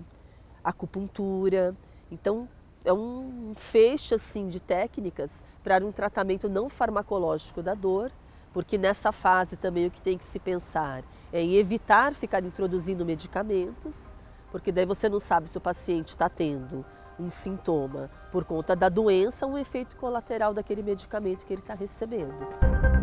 a 0.63 0.71
acupuntura. 0.71 1.75
Então, 2.11 2.49
é 2.85 2.93
um 2.93 3.55
feixe 3.57 4.15
assim 4.15 4.49
de 4.49 4.61
técnicas 4.61 5.45
para 5.63 5.85
um 5.85 5.91
tratamento 5.91 6.49
não 6.49 6.69
farmacológico 6.69 7.63
da 7.63 7.75
dor 7.75 8.13
porque 8.55 8.79
nessa 8.79 9.11
fase 9.11 9.57
também 9.57 9.89
o 9.89 9.91
que 9.91 10.01
tem 10.01 10.17
que 10.17 10.25
se 10.25 10.39
pensar 10.39 11.03
é 11.33 11.43
em 11.43 11.57
evitar 11.57 12.15
ficar 12.15 12.43
introduzindo 12.45 13.05
medicamentos, 13.05 14.17
porque 14.53 14.71
daí 14.71 14.87
você 14.87 15.09
não 15.09 15.19
sabe 15.19 15.49
se 15.49 15.59
o 15.59 15.61
paciente 15.61 16.11
está 16.11 16.29
tendo 16.29 16.85
um 17.19 17.29
sintoma 17.31 18.09
por 18.31 18.45
conta 18.45 18.77
da 18.77 18.89
doença, 18.89 19.45
um 19.45 19.59
efeito 19.59 19.97
colateral 19.97 20.55
daquele 20.55 20.83
medicamento 20.83 21.45
que 21.45 21.53
ele 21.53 21.63
está 21.63 21.75
recebendo. 21.75 22.94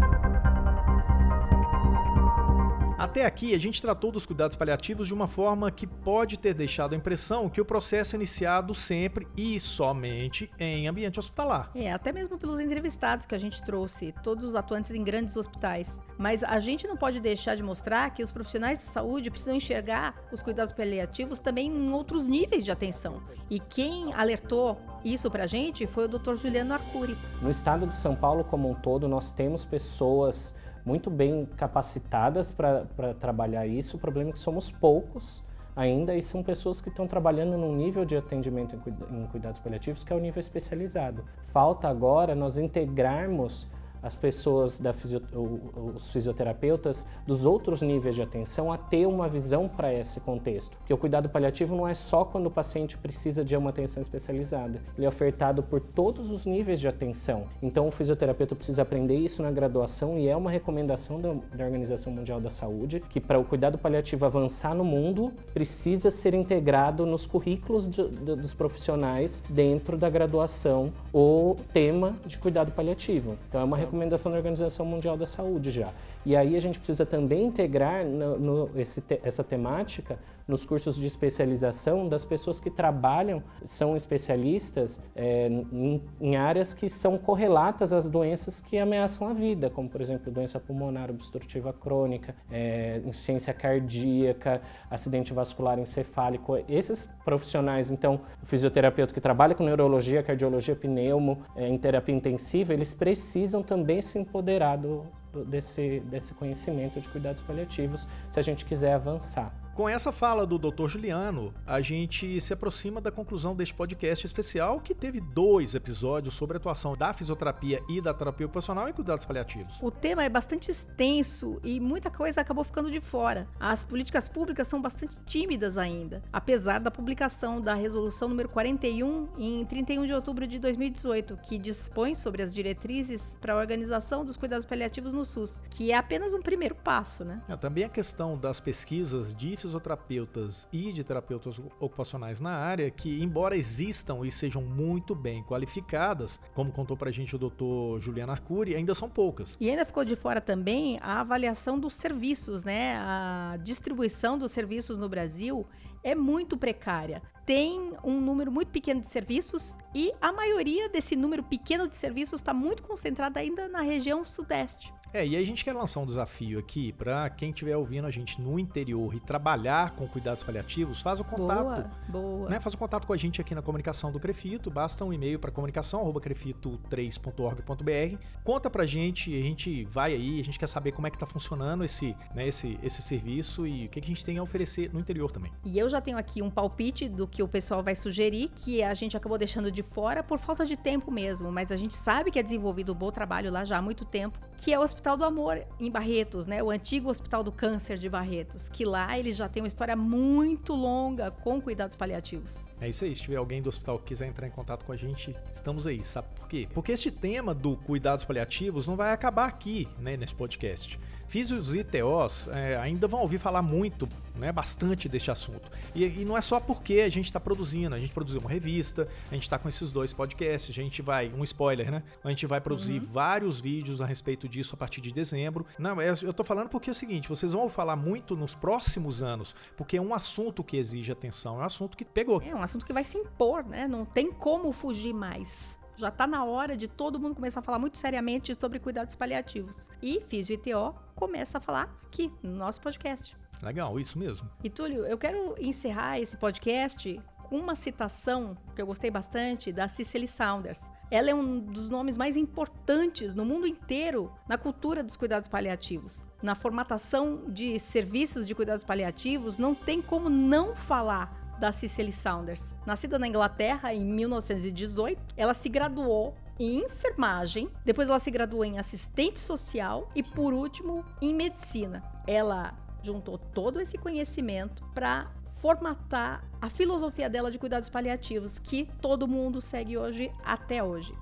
Até 3.02 3.26
aqui, 3.26 3.56
a 3.56 3.58
gente 3.58 3.82
tratou 3.82 4.12
dos 4.12 4.28
cuidados 4.28 4.56
paliativos 4.56 5.08
de 5.08 5.14
uma 5.16 5.26
forma 5.28 5.72
que 5.72 5.88
pode 5.88 6.38
ter 6.38 6.54
deixado 6.54 6.94
a 6.94 6.96
impressão 6.96 7.50
que 7.50 7.60
o 7.60 7.66
processo 7.66 8.16
é 8.16 8.18
iniciado 8.18 8.76
sempre 8.76 9.28
e 9.36 9.60
somente 9.60 10.52
em 10.60 10.88
ambiente 10.88 11.18
hospitalar. 11.18 11.72
É, 11.74 11.92
até 11.92 12.12
mesmo 12.12 12.38
pelos 12.38 12.60
entrevistados 12.60 13.26
que 13.26 13.34
a 13.34 13.40
gente 13.40 13.64
trouxe, 13.64 14.14
todos 14.22 14.46
os 14.46 14.54
atuantes 14.54 14.92
em 14.92 15.04
grandes 15.04 15.36
hospitais. 15.36 16.00
Mas 16.16 16.44
a 16.44 16.60
gente 16.60 16.86
não 16.86 16.96
pode 16.96 17.20
deixar 17.20 17.56
de 17.56 17.64
mostrar 17.64 18.12
que 18.12 18.22
os 18.22 18.32
profissionais 18.32 18.78
de 18.78 18.86
saúde 18.86 19.32
precisam 19.32 19.56
enxergar 19.56 20.14
os 20.32 20.44
cuidados 20.44 20.72
paliativos 20.72 21.40
também 21.40 21.70
em 21.70 21.92
outros 21.92 22.28
níveis 22.28 22.64
de 22.64 22.70
atenção. 22.70 23.24
E 23.50 23.60
quem 23.60 24.14
alertou 24.14 24.80
isso 25.04 25.32
pra 25.32 25.48
gente 25.48 25.88
foi 25.88 26.06
o 26.06 26.08
Dr. 26.08 26.36
Juliano 26.36 26.76
Arcuri. 26.76 27.18
No 27.42 27.50
estado 27.50 27.88
de 27.88 27.96
São 27.96 28.16
Paulo 28.16 28.44
como 28.44 28.70
um 28.70 28.76
todo, 28.76 29.08
nós 29.08 29.32
temos 29.32 29.66
pessoas 29.66 30.54
muito 30.86 31.10
bem 31.10 31.48
capacitadas 31.58 32.52
para 32.52 33.14
trabalhar 33.20 33.68
isso. 33.68 33.98
O 33.98 34.00
problema 34.00 34.30
é 34.30 34.34
que 34.34 34.40
somos 34.40 34.72
poucos 34.72 35.44
ainda 35.76 36.16
e 36.16 36.22
são 36.22 36.44
pessoas 36.44 36.82
que 36.82 36.90
estão 36.90 37.08
trabalhando 37.08 37.58
num 37.58 37.76
nível 37.76 38.04
de 38.04 38.18
atendimento 38.18 38.76
em 39.10 39.26
cuidados 39.28 39.60
paliativos 39.60 40.04
que 40.04 40.12
é 40.12 40.16
o 40.16 40.20
nível 40.20 40.40
especializado. 40.40 41.24
Falta 41.48 41.88
agora 41.88 42.36
nós 42.36 42.58
integrarmos 42.58 43.68
as 44.02 44.16
pessoas, 44.16 44.80
da 44.80 44.92
os 45.34 46.12
fisioterapeutas 46.12 47.06
dos 47.26 47.46
outros 47.46 47.82
níveis 47.82 48.16
de 48.16 48.22
atenção 48.22 48.72
a 48.72 48.78
ter 48.78 49.06
uma 49.06 49.28
visão 49.28 49.68
para 49.68 49.94
esse 49.94 50.20
contexto. 50.20 50.78
Porque 50.78 50.94
o 50.94 50.98
cuidado 50.98 51.30
paliativo 51.30 51.76
não 51.76 51.88
é 51.88 51.94
só 51.94 52.26
quando 52.26 52.48
o 52.48 52.52
paciente 52.52 52.98
precisa 52.98 53.44
de 53.44 53.56
uma 53.56 53.70
atenção 53.70 54.02
especializada, 54.02 54.82
ele 54.98 55.06
é 55.06 55.10
ofertado 55.10 55.64
por 55.64 55.80
todos 55.80 56.32
os 56.32 56.46
níveis 56.46 56.80
de 56.80 56.88
atenção. 56.88 57.46
Então 57.62 57.88
o 57.88 57.92
fisioterapeuta 57.92 58.56
precisa 58.56 58.82
aprender 58.82 59.18
isso 59.18 59.42
na 59.42 59.52
graduação 59.52 60.18
e 60.18 60.28
é 60.28 60.36
uma 60.36 60.52
recomendação 60.52 61.20
da, 61.20 61.34
da 61.56 61.66
Organização 61.66 62.12
Mundial 62.12 62.40
da 62.40 62.50
Saúde 62.50 63.04
que 63.10 63.20
para 63.20 63.40
o 63.40 63.46
cuidado 63.46 63.78
paliativo 63.78 64.26
avançar 64.26 64.74
no 64.74 64.84
mundo 64.84 65.32
precisa 65.54 66.10
ser 66.10 66.34
integrado 66.34 67.06
nos 67.06 67.26
currículos 67.26 67.90
de, 67.90 68.08
de, 68.08 68.36
dos 68.36 68.54
profissionais 68.54 69.44
dentro 69.50 69.98
da 69.98 70.10
graduação 70.10 70.92
o 71.14 71.56
tema 71.74 72.16
de 72.26 72.38
cuidado 72.38 72.72
paliativo. 72.72 73.38
Então 73.48 73.62
é 73.62 73.64
uma 73.64 73.78
recomendação 73.92 74.32
da 74.32 74.38
Organização 74.38 74.86
Mundial 74.86 75.18
da 75.18 75.28
Saúde 75.28 75.70
já. 75.70 75.90
E 76.26 76.36
aí 76.36 76.56
a 76.56 76.60
gente 76.60 76.78
precisa 76.78 77.06
também 77.06 77.46
integrar 77.46 78.06
no, 78.06 78.40
no, 78.40 78.80
esse, 78.80 79.04
essa 79.24 79.44
temática 79.44 80.20
nos 80.48 80.66
cursos 80.66 80.98
de 80.98 81.08
especialização 81.08 82.10
das 82.10 82.26
pessoas 82.26 82.60
que 82.60 82.70
trabalham, 82.70 83.42
são 83.64 83.96
especialistas 83.96 85.02
é, 85.16 85.48
em, 85.48 86.04
em, 86.20 86.36
áreas 86.36 86.74
que 86.74 86.90
são 86.90 87.18
correlatas 87.18 87.94
às 87.94 88.10
doenças 88.10 88.60
que 88.60 88.78
ameaçam 88.78 89.30
a 89.30 89.34
vida, 89.34 89.70
como 89.70 89.88
por 89.88 90.02
exemplo 90.02 90.30
doença 90.30 90.60
pulmonar 90.60 91.10
obstrutiva 91.10 91.72
crônica, 91.72 92.36
é, 92.52 93.02
insuficiência 93.06 93.54
cardíaca, 93.54 94.62
acidente 94.90 95.34
vascular 95.34 95.80
encefálico. 95.80 96.58
Esses 96.68 97.10
profissionais, 97.24 97.90
então, 97.90 98.20
o 98.44 98.46
fisioterapeuta 98.46 99.14
que 99.14 99.22
trabalha 99.22 99.56
com 99.56 99.64
neurologia, 99.64 100.22
cardiologia, 100.22 100.76
pneumo, 100.76 101.44
é, 101.56 101.68
em 101.68 101.78
terapia 101.78 102.14
intensiva, 102.14 102.74
eles 102.74 102.94
precisam 102.94 103.64
também 103.64 104.02
se 104.02 104.20
empoderar 104.20 104.78
do, 104.78 105.06
desse, 105.46 106.00
desse 106.02 106.34
conhecimento 106.34 107.00
de 107.00 107.08
cuidados 107.10 107.42
paliativos 107.42 108.08
se 108.30 108.40
a 108.40 108.44
gente 108.44 108.66
quiser 108.66 108.94
avançar. 108.94 109.54
Com 109.82 109.90
essa 109.90 110.12
fala 110.12 110.46
do 110.46 110.60
Dr. 110.60 110.86
Juliano, 110.86 111.52
a 111.66 111.82
gente 111.82 112.40
se 112.40 112.54
aproxima 112.54 113.02
da 113.02 113.10
conclusão 113.10 113.56
deste 113.56 113.74
podcast 113.74 114.24
especial 114.24 114.80
que 114.80 114.94
teve 114.94 115.20
dois 115.20 115.74
episódios 115.74 116.36
sobre 116.36 116.56
a 116.56 116.60
atuação 116.60 116.96
da 116.96 117.12
fisioterapia 117.14 117.82
e 117.90 118.00
da 118.00 118.14
terapia 118.14 118.46
ocupacional 118.46 118.88
em 118.88 118.94
cuidados 118.94 119.26
paliativos. 119.26 119.80
O 119.82 119.90
tema 119.90 120.24
é 120.24 120.30
bastante 120.30 120.70
extenso 120.70 121.60
e 121.64 121.80
muita 121.80 122.12
coisa 122.12 122.42
acabou 122.42 122.64
ficando 122.64 122.92
de 122.92 123.00
fora. 123.00 123.48
As 123.60 123.84
políticas 123.84 124.30
públicas 124.30 124.68
são 124.68 124.80
bastante 124.80 125.18
tímidas 125.26 125.80
ainda, 125.80 126.22
apesar 126.32 126.80
da 126.80 126.92
publicação 126.92 127.60
da 127.60 127.74
resolução 127.74 128.30
número 128.30 128.50
41 128.50 129.30
em 129.36 129.66
31 129.66 130.06
de 130.06 130.14
outubro 130.14 130.46
de 130.46 130.60
2018, 130.60 131.40
que 131.42 131.58
dispõe 131.58 132.14
sobre 132.14 132.44
as 132.44 132.54
diretrizes 132.54 133.36
para 133.42 133.54
a 133.54 133.58
organização 133.58 134.24
dos 134.24 134.38
cuidados 134.38 134.68
paliativos 134.68 135.12
no 135.12 135.26
SUS, 135.26 135.60
que 135.72 135.92
é 135.92 135.96
apenas 135.96 136.36
um 136.36 136.40
primeiro 136.40 136.76
passo, 136.76 137.26
né? 137.26 137.42
É, 137.50 137.58
também 137.58 137.84
a 137.84 137.90
questão 137.90 138.38
das 138.38 138.60
pesquisas 138.60 139.34
de 139.34 139.52
fisioterapeutas 139.72 140.68
e 140.72 140.92
de 140.92 141.04
terapeutas 141.04 141.60
ocupacionais 141.80 142.42
na 142.42 142.52
área, 142.52 142.92
que 142.92 143.22
embora 143.22 143.56
existam 143.56 144.20
e 144.26 144.32
sejam 144.32 144.62
muito 144.62 145.16
bem 145.16 145.44
qualificadas, 145.44 146.40
como 146.54 146.72
contou 146.72 146.98
pra 146.98 147.12
gente 147.12 147.36
o 147.36 147.40
Dr. 147.40 148.00
Juliano 148.00 148.32
Arcuri, 148.32 148.76
ainda 148.76 148.94
são 148.94 149.10
poucas. 149.10 149.58
E 149.60 149.70
ainda 149.70 149.86
ficou 149.86 150.04
de 150.04 150.16
fora 150.16 150.42
também 150.42 151.00
a 151.02 151.22
avaliação 151.22 151.80
dos 151.80 151.96
serviços, 151.96 152.64
né? 152.64 152.98
A 152.98 153.58
distribuição 153.64 154.38
dos 154.38 154.52
serviços 154.52 154.98
no 154.98 155.08
Brasil 155.08 155.66
é 156.04 156.14
muito 156.14 156.58
precária. 156.58 157.22
Tem 157.46 157.94
um 158.04 158.20
número 158.20 158.52
muito 158.52 158.70
pequeno 158.70 159.02
de 159.02 159.08
serviços 159.08 159.78
e 159.96 160.12
a 160.22 160.32
maioria 160.32 160.90
desse 160.90 161.16
número 161.16 161.44
pequeno 161.44 161.88
de 161.88 161.96
serviços 161.96 162.42
está 162.42 162.54
muito 162.54 162.84
concentrada 162.84 163.40
ainda 163.40 163.68
na 163.68 163.82
região 163.82 164.26
sudeste. 164.26 164.94
É, 165.14 165.28
e 165.28 165.36
a 165.36 165.46
gente 165.46 165.66
quer 165.66 165.74
lançar 165.74 166.00
um 166.00 166.06
desafio 166.06 166.58
aqui 166.58 166.94
para 166.94 167.30
quem 167.30 167.50
estiver 167.50 167.76
ouvindo 167.76 168.08
a 168.08 168.12
gente 168.12 168.42
no 168.42 168.58
interior 168.58 169.14
e 169.14 169.20
trabalhar 169.20 169.92
com 169.92 170.08
cuidados 170.08 170.42
paliativos, 170.42 171.02
faz 171.02 171.20
o 171.20 171.24
contato. 171.26 171.64
Boa, 171.64 171.92
boa. 172.08 172.50
Né, 172.50 172.62
faz 172.62 172.74
o 172.74 172.78
contato 172.78 173.06
com 173.06 173.12
a 173.12 173.18
gente 173.18 173.42
aqui 173.42 173.54
na 173.54 173.62
comunicação 173.62 174.10
do 174.10 174.20
Crefito, 174.22 174.72
basta 174.72 175.04
um 175.04 175.12
e-mail 175.12 175.38
para 175.38 175.52
comunicação 175.52 176.02
crefito3.org.br. 176.22 178.18
Conta 178.44 178.70
pra 178.70 178.86
gente, 178.86 179.38
a 179.38 179.42
gente 179.44 179.84
vai 179.86 180.14
aí, 180.14 180.40
a 180.40 180.44
gente 180.44 180.58
quer 180.58 180.68
saber 180.68 180.92
como 180.94 181.08
é 181.08 181.10
que 181.10 181.18
tá 181.18 181.26
funcionando 181.26 181.84
esse, 181.84 182.16
né, 182.34 182.48
esse, 182.48 182.80
esse 182.82 183.02
serviço 183.02 183.68
e 183.68 183.88
o 183.88 183.90
que, 183.90 184.00
que 184.00 184.06
a 184.06 184.14
gente 184.14 184.24
tem 184.24 184.38
a 184.38 184.44
oferecer 184.44 184.94
no 184.94 185.00
interior 185.00 185.32
também. 185.32 185.52
E 185.66 185.78
eu 185.78 185.90
já 185.90 186.00
tenho 186.00 186.18
aqui 186.18 186.42
um 186.42 186.50
palpite 186.50 187.10
do 187.10 187.28
que 187.28 187.44
o 187.44 187.48
pessoal 187.48 187.84
vai 187.84 187.96
sugerir, 187.96 188.50
que 188.56 188.82
a 188.82 188.94
gente 188.94 189.18
acabou 189.18 189.38
deixando 189.38 189.72
de 189.72 189.84
fora 189.84 190.24
por 190.24 190.40
falta 190.40 190.66
de 190.66 190.78
tempo 190.78 191.12
mesmo, 191.12 191.52
mas 191.52 191.72
a 191.72 191.76
gente 191.76 191.96
sabe 191.96 192.32
que 192.32 192.40
é 192.40 192.44
desenvolvido 192.44 192.94
um 192.94 192.96
bom 192.96 193.12
trabalho 193.12 193.52
lá 193.52 193.66
já 193.66 193.78
há 193.78 193.82
muito 193.82 194.06
tempo, 194.06 194.40
que 194.56 194.72
é 194.72 194.80
o 194.80 194.84
Hospital 195.02 195.18
do 195.18 195.26
Amor 195.26 195.66
em 195.80 195.90
Barretos, 195.90 196.46
né? 196.46 196.62
O 196.62 196.70
antigo 196.70 197.10
Hospital 197.10 197.44
do 197.44 197.52
Câncer 197.52 197.98
de 197.98 198.08
Barretos, 198.08 198.70
que 198.70 198.86
lá 198.86 199.18
eles 199.18 199.36
já 199.36 199.50
têm 199.50 199.64
uma 199.64 199.68
história 199.68 199.96
muito 199.96 200.76
longa 200.76 201.32
com 201.32 201.60
cuidados 201.60 201.96
paliativos. 201.96 202.60
É 202.80 202.88
isso 202.88 203.04
aí, 203.04 203.16
se 203.16 203.24
tiver 203.24 203.38
alguém 203.38 203.64
do 203.64 203.70
hospital 203.70 203.98
que 203.98 204.06
quiser 204.06 204.28
entrar 204.28 204.46
em 204.46 204.52
contato 204.52 204.86
com 204.86 204.92
a 204.92 204.96
gente, 204.96 205.36
estamos 205.52 205.88
aí, 205.88 206.04
sabe 206.04 206.28
por 206.36 206.48
quê? 206.48 206.68
Porque 206.72 206.92
este 206.92 207.10
tema 207.10 207.52
do 207.52 207.76
cuidados 207.78 208.24
paliativos 208.24 208.88
não 208.88 208.96
vai 208.96 209.12
acabar 209.12 209.48
aqui, 209.48 209.88
né, 209.98 210.16
nesse 210.16 210.36
podcast. 210.36 211.00
Físios 211.32 211.74
e 211.74 211.82
TOs 211.82 212.50
é, 212.50 212.76
ainda 212.76 213.08
vão 213.08 213.22
ouvir 213.22 213.38
falar 213.38 213.62
muito, 213.62 214.06
né, 214.36 214.52
bastante 214.52 215.08
deste 215.08 215.32
assunto. 215.32 215.72
E, 215.96 216.04
e 216.04 216.26
não 216.26 216.38
é 216.38 216.42
só 216.42 216.60
porque 216.60 216.96
a 216.96 217.10
gente 217.10 217.28
está 217.28 217.40
produzindo, 217.40 217.96
a 217.96 218.00
gente 218.00 218.12
produziu 218.12 218.42
uma 218.42 218.50
revista, 218.50 219.08
a 219.30 219.34
gente 219.34 219.44
está 219.44 219.58
com 219.58 219.70
esses 219.70 219.92
dois 219.92 220.12
podcasts, 220.12 220.70
a 220.70 220.74
gente 220.74 221.02
vai, 221.02 221.32
um 221.34 221.42
spoiler, 221.46 221.90
né? 221.90 222.04
A 222.22 222.28
gente 222.28 222.46
vai 222.46 222.60
produzir 222.60 223.00
uhum. 223.00 223.06
vários 223.06 223.62
vídeos 223.62 224.02
a 224.02 224.06
respeito 224.06 224.46
disso 224.50 224.76
a 224.76 224.78
partir 224.78 225.00
de 225.00 225.14
dezembro. 225.14 225.66
Não, 225.80 226.02
eu 226.02 226.34
tô 226.34 226.44
falando 226.44 226.68
porque 226.68 226.90
é 226.90 226.92
o 226.92 226.94
seguinte, 226.94 227.30
vocês 227.30 227.54
vão 227.54 227.70
falar 227.70 227.96
muito 227.96 228.36
nos 228.36 228.54
próximos 228.54 229.24
anos, 229.24 229.56
porque 229.78 229.96
é 229.96 230.02
um 230.02 230.14
assunto 230.14 230.66
que 230.66 230.76
exige 230.76 231.14
atenção, 231.14 231.60
é 231.60 231.62
um 231.62 231.66
assunto 231.66 231.96
que 231.96 232.04
pegou. 232.04 232.42
É 232.42 232.54
um 232.54 232.62
assunto 232.62 232.86
que 232.86 232.92
vai 232.92 233.06
se 233.06 233.18
impor, 233.18 233.64
né? 233.64 233.88
Não 233.88 234.04
tem 234.04 234.34
como 234.34 234.70
fugir 234.74 235.14
mais. 235.14 235.80
Já 236.02 236.10
está 236.10 236.26
na 236.26 236.44
hora 236.44 236.76
de 236.76 236.88
todo 236.88 237.20
mundo 237.20 237.36
começar 237.36 237.60
a 237.60 237.64
falar 237.64 237.78
muito 237.78 237.96
seriamente 237.96 238.56
sobre 238.56 238.80
cuidados 238.80 239.16
paliativos. 239.16 239.88
E 240.02 240.20
Físio 240.22 240.56
ITO 240.56 240.96
começa 241.16 241.60
a 241.60 241.62
falar 241.62 241.96
aqui 242.08 242.32
no 242.42 242.56
nosso 242.56 242.82
podcast. 242.82 243.38
Legal, 243.62 244.00
isso 244.00 244.18
mesmo. 244.18 244.50
E 244.64 244.70
Túlio, 244.70 245.06
eu 245.06 245.16
quero 245.16 245.56
encerrar 245.60 246.20
esse 246.20 246.36
podcast 246.38 247.22
com 247.44 247.56
uma 247.56 247.76
citação 247.76 248.58
que 248.76 248.82
eu 248.82 248.88
gostei 248.88 249.12
bastante 249.12 249.72
da 249.72 249.88
Cicely 249.88 250.26
Saunders. 250.26 250.82
Ela 251.12 251.30
é 251.30 251.36
um 251.36 251.60
dos 251.60 251.88
nomes 251.88 252.18
mais 252.18 252.36
importantes 252.36 253.36
no 253.36 253.46
mundo 253.46 253.68
inteiro 253.68 254.34
na 254.50 254.58
cultura 254.58 255.04
dos 255.04 255.16
cuidados 255.16 255.48
paliativos. 255.48 256.26
Na 256.42 256.56
formatação 256.56 257.44
de 257.48 257.78
serviços 257.78 258.48
de 258.48 258.56
cuidados 258.56 258.84
paliativos, 258.84 259.60
não 259.60 259.76
tem 259.76 260.02
como 260.02 260.32
não 260.32 260.76
falar 260.76 261.41
da 261.62 261.72
Cicely 261.72 262.12
Saunders. 262.12 262.76
Nascida 262.88 263.20
na 263.20 263.28
Inglaterra 263.28 263.94
em 263.94 264.04
1918, 264.04 265.22
ela 265.38 265.54
se 265.54 265.70
graduou 265.70 266.36
em 266.60 266.80
enfermagem, 266.80 267.70
depois 267.86 268.10
ela 268.10 268.20
se 268.20 268.32
graduou 268.32 268.66
em 268.66 268.80
assistente 268.80 269.40
social 269.40 270.10
e 270.16 270.24
por 270.24 270.54
último 270.54 271.06
em 271.22 271.36
medicina. 271.36 272.04
Ela 272.26 272.74
juntou 273.04 273.38
todo 273.38 273.80
esse 273.80 273.96
conhecimento 273.96 274.84
para 274.94 275.32
formatar 275.60 276.44
a 276.60 276.68
filosofia 276.68 277.30
dela 277.30 277.52
de 277.52 277.60
cuidados 277.60 277.90
paliativos 277.90 278.58
que 278.58 278.90
todo 279.00 279.28
mundo 279.28 279.62
segue 279.62 279.98
hoje 279.98 280.32
até 280.44 280.84
hoje. 280.84 281.16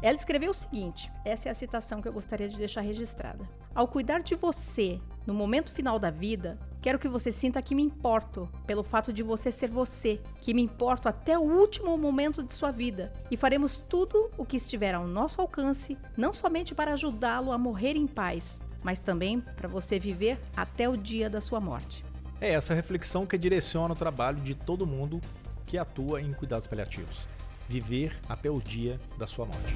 Ela 0.00 0.16
escreveu 0.16 0.52
o 0.52 0.54
seguinte: 0.54 1.10
essa 1.24 1.48
é 1.48 1.52
a 1.52 1.54
citação 1.54 2.00
que 2.00 2.06
eu 2.06 2.12
gostaria 2.12 2.48
de 2.48 2.56
deixar 2.56 2.80
registrada. 2.80 3.48
Ao 3.74 3.88
cuidar 3.88 4.22
de 4.22 4.36
você 4.36 5.00
no 5.26 5.34
momento 5.34 5.72
final 5.72 5.98
da 5.98 6.10
vida, 6.10 6.58
quero 6.80 6.98
que 6.98 7.08
você 7.08 7.30
sinta 7.30 7.60
que 7.60 7.74
me 7.74 7.82
importo 7.82 8.48
pelo 8.66 8.82
fato 8.82 9.12
de 9.12 9.22
você 9.22 9.52
ser 9.52 9.68
você, 9.68 10.20
que 10.40 10.54
me 10.54 10.62
importo 10.62 11.08
até 11.08 11.38
o 11.38 11.42
último 11.42 11.96
momento 11.96 12.42
de 12.42 12.52
sua 12.54 12.70
vida 12.70 13.12
e 13.30 13.36
faremos 13.36 13.80
tudo 13.80 14.30
o 14.36 14.44
que 14.44 14.56
estiver 14.56 14.94
ao 14.94 15.06
nosso 15.06 15.40
alcance, 15.40 15.98
não 16.16 16.32
somente 16.32 16.74
para 16.74 16.94
ajudá-lo 16.94 17.52
a 17.52 17.58
morrer 17.58 17.96
em 17.96 18.06
paz, 18.06 18.62
mas 18.82 19.00
também 19.00 19.40
para 19.40 19.68
você 19.68 19.98
viver 19.98 20.38
até 20.56 20.88
o 20.88 20.96
dia 20.96 21.28
da 21.28 21.40
sua 21.40 21.60
morte. 21.60 22.04
É 22.40 22.52
essa 22.52 22.72
reflexão 22.72 23.26
que 23.26 23.36
direciona 23.36 23.92
o 23.92 23.96
trabalho 23.96 24.40
de 24.40 24.54
todo 24.54 24.86
mundo 24.86 25.20
que 25.66 25.76
atua 25.76 26.22
em 26.22 26.32
cuidados 26.32 26.66
paliativos. 26.66 27.28
Viver 27.68 28.18
até 28.28 28.50
o 28.50 28.60
dia 28.60 28.98
da 29.18 29.26
sua 29.26 29.44
morte. 29.44 29.74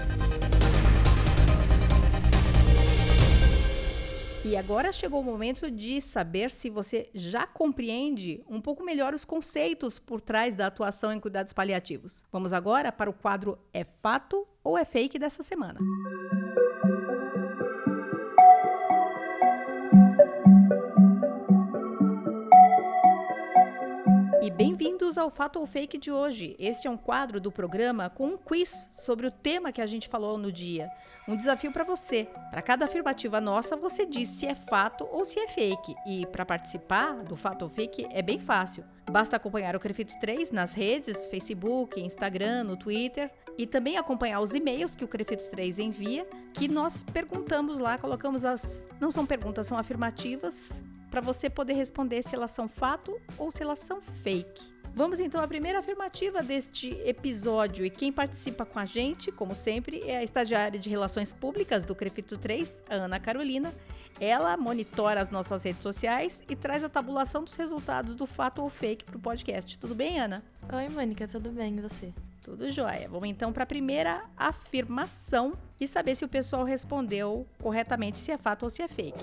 E 4.44 4.58
agora 4.58 4.92
chegou 4.92 5.20
o 5.20 5.24
momento 5.24 5.70
de 5.70 6.02
saber 6.02 6.50
se 6.50 6.68
você 6.68 7.08
já 7.14 7.46
compreende 7.46 8.44
um 8.46 8.60
pouco 8.60 8.84
melhor 8.84 9.14
os 9.14 9.24
conceitos 9.24 9.98
por 9.98 10.20
trás 10.20 10.54
da 10.54 10.66
atuação 10.66 11.10
em 11.10 11.18
cuidados 11.18 11.54
paliativos. 11.54 12.26
Vamos 12.30 12.52
agora 12.52 12.92
para 12.92 13.08
o 13.08 13.14
quadro 13.14 13.58
É 13.72 13.84
Fato 13.84 14.46
ou 14.62 14.76
É 14.76 14.84
Fake 14.84 15.18
dessa 15.18 15.42
semana. 15.42 15.80
E 15.80 16.43
ao 25.24 25.30
Fato 25.30 25.58
ou 25.58 25.64
Fake 25.64 25.96
de 25.96 26.12
hoje. 26.12 26.54
Este 26.58 26.86
é 26.86 26.90
um 26.90 26.98
quadro 26.98 27.40
do 27.40 27.50
programa 27.50 28.10
com 28.10 28.26
um 28.26 28.36
quiz 28.36 28.90
sobre 28.92 29.26
o 29.26 29.30
tema 29.30 29.72
que 29.72 29.80
a 29.80 29.86
gente 29.86 30.06
falou 30.06 30.36
no 30.36 30.52
dia. 30.52 30.90
Um 31.26 31.34
desafio 31.34 31.72
para 31.72 31.82
você. 31.82 32.28
Para 32.50 32.60
cada 32.60 32.84
afirmativa 32.84 33.40
nossa, 33.40 33.74
você 33.74 34.04
diz 34.04 34.28
se 34.28 34.46
é 34.46 34.54
fato 34.54 35.08
ou 35.10 35.24
se 35.24 35.40
é 35.40 35.48
fake. 35.48 35.94
E 36.06 36.26
para 36.26 36.44
participar 36.44 37.24
do 37.24 37.36
Fato 37.36 37.62
ou 37.62 37.70
Fake 37.70 38.06
é 38.10 38.20
bem 38.20 38.38
fácil. 38.38 38.84
Basta 39.10 39.36
acompanhar 39.36 39.74
o 39.74 39.80
Crefito 39.80 40.12
3 40.20 40.50
nas 40.50 40.74
redes, 40.74 41.26
Facebook, 41.26 41.98
Instagram, 41.98 42.64
no 42.64 42.76
Twitter 42.76 43.30
e 43.56 43.66
também 43.66 43.96
acompanhar 43.96 44.40
os 44.40 44.52
e-mails 44.52 44.94
que 44.94 45.04
o 45.06 45.08
Crefito 45.08 45.44
3 45.50 45.78
envia, 45.78 46.28
que 46.52 46.68
nós 46.68 47.02
perguntamos 47.02 47.80
lá, 47.80 47.96
colocamos 47.96 48.44
as 48.44 48.86
não 49.00 49.10
são 49.10 49.24
perguntas, 49.24 49.66
são 49.66 49.78
afirmativas 49.78 50.82
para 51.10 51.22
você 51.22 51.48
poder 51.48 51.72
responder 51.72 52.22
se 52.22 52.34
elas 52.34 52.50
são 52.50 52.68
fato 52.68 53.18
ou 53.38 53.50
se 53.50 53.62
elas 53.62 53.78
são 53.78 54.02
fake. 54.02 54.73
Vamos 54.94 55.18
então 55.18 55.42
à 55.42 55.48
primeira 55.48 55.80
afirmativa 55.80 56.40
deste 56.40 56.90
episódio. 57.04 57.84
E 57.84 57.90
quem 57.90 58.12
participa 58.12 58.64
com 58.64 58.78
a 58.78 58.84
gente, 58.84 59.32
como 59.32 59.52
sempre, 59.52 60.00
é 60.06 60.18
a 60.18 60.22
estagiária 60.22 60.78
de 60.78 60.88
Relações 60.88 61.32
Públicas 61.32 61.84
do 61.84 61.96
Crefito 61.96 62.38
3, 62.38 62.80
a 62.88 62.94
Ana 62.94 63.18
Carolina. 63.18 63.74
Ela 64.20 64.56
monitora 64.56 65.20
as 65.20 65.30
nossas 65.30 65.64
redes 65.64 65.82
sociais 65.82 66.44
e 66.48 66.54
traz 66.54 66.84
a 66.84 66.88
tabulação 66.88 67.42
dos 67.42 67.56
resultados 67.56 68.14
do 68.14 68.24
fato 68.24 68.62
ou 68.62 68.68
fake 68.68 69.04
para 69.04 69.16
o 69.16 69.20
podcast. 69.20 69.76
Tudo 69.80 69.96
bem, 69.96 70.20
Ana? 70.20 70.44
Oi, 70.72 70.88
Mônica, 70.88 71.26
tudo 71.26 71.50
bem 71.50 71.76
e 71.76 71.80
você? 71.80 72.12
Tudo 72.44 72.70
jóia. 72.70 73.08
Vamos 73.08 73.28
então 73.28 73.52
para 73.52 73.64
a 73.64 73.66
primeira 73.66 74.22
afirmação 74.36 75.54
e 75.80 75.88
saber 75.88 76.14
se 76.14 76.24
o 76.24 76.28
pessoal 76.28 76.62
respondeu 76.62 77.44
corretamente 77.60 78.20
se 78.20 78.30
é 78.30 78.38
fato 78.38 78.62
ou 78.62 78.70
se 78.70 78.80
é 78.80 78.86
fake. 78.86 79.18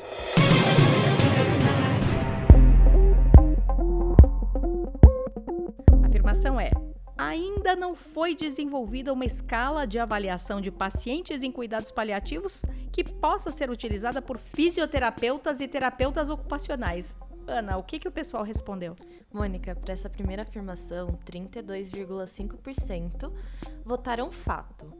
Afirmação 6.31 6.59
é: 6.59 6.71
ainda 7.17 7.75
não 7.75 7.93
foi 7.93 8.33
desenvolvida 8.33 9.11
uma 9.11 9.25
escala 9.25 9.85
de 9.85 9.99
avaliação 9.99 10.61
de 10.61 10.71
pacientes 10.71 11.43
em 11.43 11.51
cuidados 11.51 11.91
paliativos 11.91 12.65
que 12.91 13.03
possa 13.03 13.51
ser 13.51 13.69
utilizada 13.69 14.21
por 14.21 14.37
fisioterapeutas 14.37 15.59
e 15.59 15.67
terapeutas 15.67 16.29
ocupacionais. 16.29 17.17
Ana, 17.45 17.75
o 17.77 17.83
que, 17.83 17.99
que 17.99 18.07
o 18.07 18.11
pessoal 18.11 18.43
respondeu? 18.43 18.95
Mônica, 19.33 19.75
para 19.75 19.91
essa 19.93 20.09
primeira 20.09 20.43
afirmação, 20.43 21.19
32,5% 21.25 23.29
votaram 23.83 24.31
fato 24.31 24.93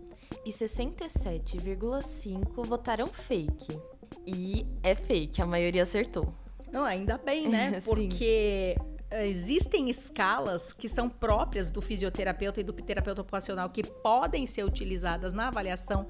e 0.45 0.49
67,5% 0.49 2.65
votaram 2.65 3.07
fake. 3.07 3.79
E 4.25 4.65
é 4.83 4.93
fake, 4.95 5.41
a 5.41 5.45
maioria 5.45 5.83
acertou. 5.83 6.33
Não, 6.71 6.83
ainda 6.83 7.17
bem, 7.17 7.47
né? 7.47 7.79
Porque 7.85 8.75
existem 9.11 9.89
escalas 9.89 10.71
que 10.73 10.87
são 10.87 11.09
próprias 11.09 11.71
do 11.71 11.81
fisioterapeuta 11.81 12.61
e 12.61 12.63
do 12.63 12.73
terapeuta 12.73 13.21
ocupacional 13.21 13.69
que 13.69 13.83
podem 13.83 14.45
ser 14.45 14.63
utilizadas 14.63 15.33
na 15.33 15.47
avaliação 15.47 16.07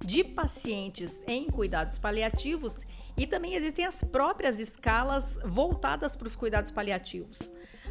de 0.00 0.22
pacientes 0.22 1.22
em 1.26 1.46
cuidados 1.46 1.98
paliativos 1.98 2.84
e 3.16 3.26
também 3.26 3.54
existem 3.54 3.84
as 3.84 4.02
próprias 4.02 4.60
escalas 4.60 5.38
voltadas 5.44 6.16
para 6.16 6.28
os 6.28 6.36
cuidados 6.36 6.70
paliativos. 6.70 7.38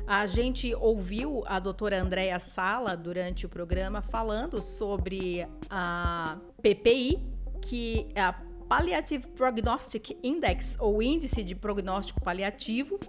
A 0.06 0.26
gente 0.26 0.76
ouviu 0.76 1.44
a 1.46 1.60
doutora 1.60 2.02
Andréa 2.02 2.38
Sala 2.38 2.96
durante 2.96 3.46
o 3.46 3.50
programa 3.50 4.02
falando 4.02 4.62
sobre 4.62 5.48
a 5.70 6.38
PPI, 6.62 7.24
que 7.62 8.08
é 8.14 8.22
a 8.22 8.34
Palliative 8.68 9.28
Prognostic 9.28 10.18
Index, 10.22 10.78
ou 10.80 11.02
Índice 11.02 11.42
de 11.42 11.56
Prognóstico 11.56 12.22
Paliativo, 12.22 13.00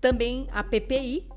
também 0.00 0.46
a 0.52 0.62
PPI, 0.62 1.28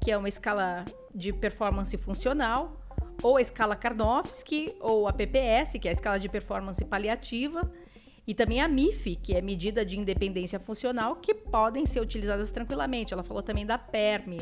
que 0.00 0.10
é 0.10 0.16
uma 0.16 0.28
escala 0.28 0.84
de 1.14 1.32
performance 1.32 1.96
funcional, 1.96 2.80
ou 3.22 3.36
a 3.36 3.40
escala 3.40 3.76
Karnofsky, 3.76 4.74
ou 4.80 5.06
a 5.06 5.12
PPS, 5.12 5.78
que 5.78 5.88
é 5.88 5.90
a 5.90 5.94
escala 5.94 6.18
de 6.18 6.28
performance 6.28 6.82
paliativa, 6.84 7.70
e 8.26 8.34
também 8.34 8.60
a 8.60 8.68
MIF, 8.68 9.16
que 9.16 9.34
é 9.34 9.42
medida 9.42 9.84
de 9.84 9.98
independência 9.98 10.60
funcional, 10.60 11.16
que 11.16 11.34
podem 11.34 11.84
ser 11.84 12.00
utilizadas 12.00 12.50
tranquilamente. 12.50 13.12
Ela 13.12 13.22
falou 13.22 13.42
também 13.42 13.66
da 13.66 13.76
PERM, 13.76 14.38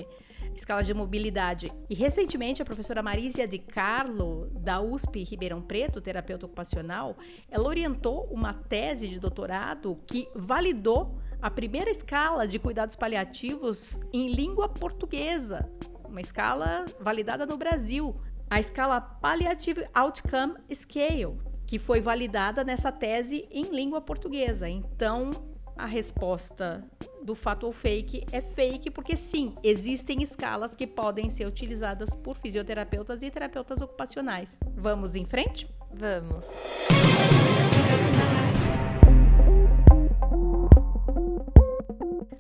escala 0.55 0.83
de 0.83 0.93
mobilidade. 0.93 1.73
E 1.88 1.95
recentemente 1.95 2.61
a 2.61 2.64
professora 2.64 3.03
Marísia 3.03 3.47
de 3.49 3.59
Carlo, 3.59 4.51
da 4.55 4.81
USP 4.81 5.25
Ribeirão 5.25 5.62
Preto, 5.62 6.01
terapeuta 6.01 6.47
ocupacional, 6.47 7.17
ela 7.51 7.69
orientou 7.69 8.29
uma 8.31 8.53
tese 8.53 9.09
de 9.09 9.19
doutorado 9.19 9.99
que 10.07 10.29
validou 10.35 11.19
a 11.40 11.51
primeira 11.51 11.90
escala 11.90 12.46
de 12.46 12.59
cuidados 12.59 12.96
paliativos 12.96 14.01
em 14.12 14.33
língua 14.33 14.68
portuguesa, 14.68 15.70
uma 16.05 16.20
escala 16.20 16.85
validada 17.01 17.46
no 17.46 17.57
Brasil, 17.57 18.16
a 18.51 18.59
escala 18.59 19.01
Palliative 19.01 19.87
Outcome 19.94 20.55
Scale, 20.72 21.38
que 21.66 21.79
foi 21.79 22.01
validada 22.01 22.64
nessa 22.64 22.90
tese 22.90 23.46
em 23.51 23.64
língua 23.64 24.01
portuguesa. 24.01 24.68
Então, 24.68 25.31
a 25.77 25.87
resposta 25.87 26.85
do 27.22 27.35
fato 27.35 27.66
ou 27.66 27.72
fake 27.72 28.24
é 28.33 28.40
fake, 28.40 28.90
porque 28.90 29.16
sim, 29.16 29.55
existem 29.62 30.22
escalas 30.22 30.74
que 30.74 30.87
podem 30.87 31.31
ser 31.31 31.46
utilizadas 31.46 32.14
por 32.16 32.37
fisioterapeutas 32.37 33.22
e 33.22 33.31
terapeutas 33.31 33.81
ocupacionais. 33.81 34.59
Vamos 34.74 35.14
em 35.14 35.27
frente? 35.27 35.68
Vamos. 35.92 36.46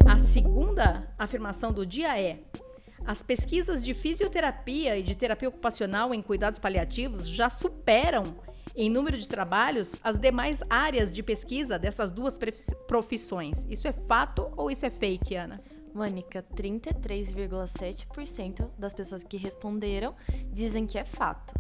A 0.06 0.18
segunda 0.18 1.08
afirmação 1.18 1.72
do 1.72 1.86
dia 1.86 2.20
é: 2.20 2.40
as 3.04 3.22
pesquisas 3.22 3.82
de 3.82 3.94
fisioterapia 3.94 4.98
e 4.98 5.02
de 5.02 5.14
terapia 5.14 5.48
ocupacional 5.48 6.12
em 6.12 6.20
cuidados 6.20 6.58
paliativos 6.58 7.26
já 7.28 7.48
superam 7.48 8.24
em 8.76 8.90
número 8.90 9.16
de 9.16 9.26
trabalhos 9.26 9.96
as 10.04 10.18
demais 10.18 10.62
áreas 10.68 11.10
de 11.10 11.22
pesquisa 11.22 11.78
dessas 11.78 12.10
duas 12.10 12.38
profissões. 12.86 13.66
Isso 13.70 13.88
é 13.88 13.92
fato 13.92 14.52
ou 14.56 14.70
isso 14.70 14.84
é 14.86 14.90
fake, 14.90 15.34
Ana? 15.34 15.60
Mônica, 15.94 16.44
33,7% 16.54 18.70
das 18.78 18.94
pessoas 18.94 19.24
que 19.24 19.36
responderam 19.36 20.14
dizem 20.52 20.86
que 20.86 20.98
é 20.98 21.04
fato 21.04 21.54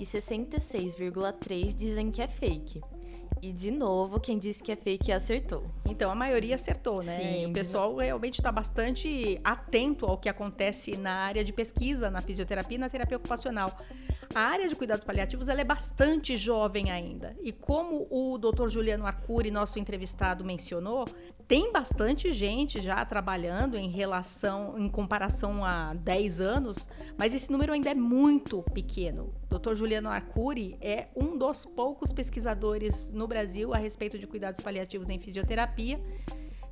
e 0.00 0.04
66,3% 0.04 1.74
dizem 1.74 2.10
que 2.10 2.22
é 2.22 2.28
fake. 2.28 2.80
E 3.42 3.52
de 3.52 3.70
novo, 3.70 4.18
quem 4.18 4.38
disse 4.38 4.62
que 4.62 4.72
é 4.72 4.76
fake 4.76 5.12
acertou. 5.12 5.64
Então 5.84 6.10
a 6.10 6.14
maioria 6.14 6.54
acertou, 6.54 7.02
né? 7.02 7.16
Sim, 7.18 7.46
o 7.46 7.52
pessoal 7.52 7.94
realmente 7.94 8.40
está 8.40 8.50
bastante 8.50 9.38
atento 9.44 10.06
ao 10.06 10.16
que 10.16 10.28
acontece 10.28 10.96
na 10.96 11.12
área 11.12 11.44
de 11.44 11.52
pesquisa, 11.52 12.10
na 12.10 12.20
fisioterapia 12.20 12.76
e 12.76 12.80
na 12.80 12.88
terapia 12.88 13.18
ocupacional. 13.18 13.70
A 14.34 14.40
área 14.40 14.66
de 14.66 14.74
cuidados 14.74 15.04
paliativos 15.04 15.48
ela 15.48 15.60
é 15.60 15.64
bastante 15.64 16.36
jovem 16.36 16.90
ainda. 16.90 17.36
E 17.42 17.52
como 17.52 18.06
o 18.10 18.38
Dr. 18.38 18.68
Juliano 18.68 19.06
Arcuri, 19.06 19.50
nosso 19.50 19.78
entrevistado, 19.78 20.44
mencionou, 20.44 21.04
tem 21.46 21.70
bastante 21.70 22.32
gente 22.32 22.80
já 22.80 23.04
trabalhando 23.04 23.76
em 23.76 23.88
relação, 23.88 24.78
em 24.78 24.88
comparação 24.88 25.64
a 25.64 25.92
10 25.94 26.40
anos, 26.40 26.88
mas 27.18 27.34
esse 27.34 27.52
número 27.52 27.72
ainda 27.72 27.90
é 27.90 27.94
muito 27.94 28.62
pequeno. 28.72 29.34
Dr. 29.50 29.74
Juliano 29.74 30.08
Arcuri 30.08 30.78
é 30.80 31.08
um 31.14 31.36
dos 31.36 31.64
poucos 31.66 32.12
pesquisadores 32.12 33.10
no 33.10 33.26
Brasil 33.26 33.74
a 33.74 33.76
respeito 33.76 34.18
de 34.18 34.26
cuidados 34.26 34.60
paliativos 34.60 35.10
em 35.10 35.18
fisioterapia. 35.18 36.00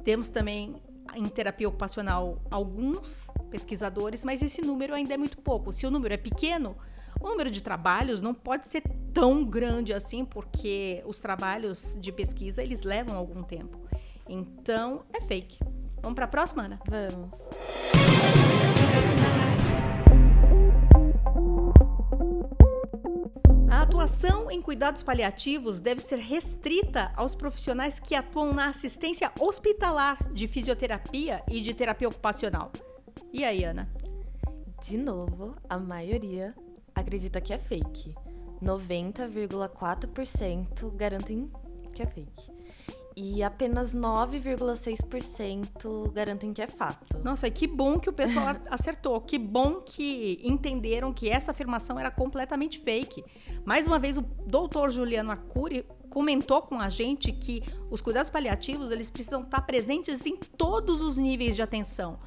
Temos 0.05 0.29
também 0.29 0.77
em 1.15 1.25
terapia 1.25 1.69
ocupacional 1.69 2.41
alguns 2.51 3.29
pesquisadores, 3.51 4.25
mas 4.25 4.41
esse 4.41 4.63
número 4.63 4.95
ainda 4.95 5.13
é 5.13 5.19
muito 5.19 5.39
pouco. 5.39 5.71
Se 5.71 5.87
o 5.87 5.91
número 5.91 6.15
é 6.15 6.17
pequeno, 6.17 6.77
o 7.21 7.29
número 7.29 7.51
de 7.51 7.63
trabalhos 7.63 8.21
não 8.21 8.33
pode 8.33 8.69
ser 8.69 8.83
tão 9.13 9.45
grande 9.45 9.93
assim, 9.93 10.25
porque 10.25 11.03
os 11.07 11.21
trabalhos 11.21 11.97
de 12.01 12.11
pesquisa 12.11 12.63
eles 12.63 12.83
levam 12.83 13.17
algum 13.17 13.43
tempo. 13.43 13.79
Então, 14.33 15.05
é 15.13 15.21
fake. 15.21 15.59
Vamos 16.01 16.15
para 16.15 16.25
a 16.25 16.29
próxima, 16.29 16.63
Ana? 16.63 16.81
Vamos. 16.89 17.39
A 23.69 23.83
atuação 23.83 24.51
em 24.51 24.63
cuidados 24.63 25.03
paliativos 25.03 25.81
deve 25.81 26.01
ser 26.01 26.17
restrita 26.17 27.13
aos 27.15 27.35
profissionais 27.35 28.01
que 28.01 28.15
atuam 28.15 28.55
na 28.55 28.71
assistência 28.71 29.31
hospitalar 29.39 30.17
de 30.33 30.49
fisioterapia 30.49 31.45
e 31.47 31.61
de 31.61 31.75
terapia 31.75 32.09
ocupacional. 32.09 32.73
E 33.31 33.45
aí, 33.45 33.65
Ana? 33.65 33.87
De 34.81 34.97
novo, 34.97 35.55
a 35.69 35.79
maioria 35.79 36.55
acredita 36.95 37.39
que 37.39 37.53
é 37.53 37.59
fake. 37.59 38.15
90,4% 38.63 40.91
garantem 40.97 41.53
que 41.93 42.03
é 42.03 42.07
fake 42.07 42.62
e 43.17 43.43
apenas 43.43 43.95
9,6% 43.95 46.13
garantem 46.13 46.53
que 46.53 46.61
é 46.63 46.67
fato. 46.67 47.19
Nossa, 47.23 47.47
e 47.49 47.51
que 47.51 47.67
bom 47.67 47.99
que 47.99 48.09
o 48.09 48.13
pessoal 48.13 48.57
acertou. 48.71 49.21
Que 49.21 49.37
bom 49.39 49.81
que 49.81 50.41
entenderam 50.43 51.13
que 51.13 51.29
essa 51.29 51.51
afirmação 51.51 51.99
era 51.99 52.11
completamente 52.11 52.79
fake. 52.79 53.25
Mais 53.65 53.87
uma 53.87 53.99
vez, 53.99 54.19
o 54.19 54.23
doutor 54.23 54.91
Juliano 54.91 55.31
Arcuri 55.31 55.85
comentou 56.11 56.63
com 56.63 56.81
a 56.81 56.89
gente 56.89 57.33
que 57.33 57.63
os 57.91 58.01
cuidados 58.01 58.31
paliativos 58.31 58.91
eles 58.91 59.11
precisam 59.11 59.43
estar 59.43 59.61
presentes 59.63 60.25
em 60.27 60.37
todos 60.37 61.01
os 61.01 61.17
níveis 61.17 61.57
de 61.57 61.63
atenção 61.63 62.19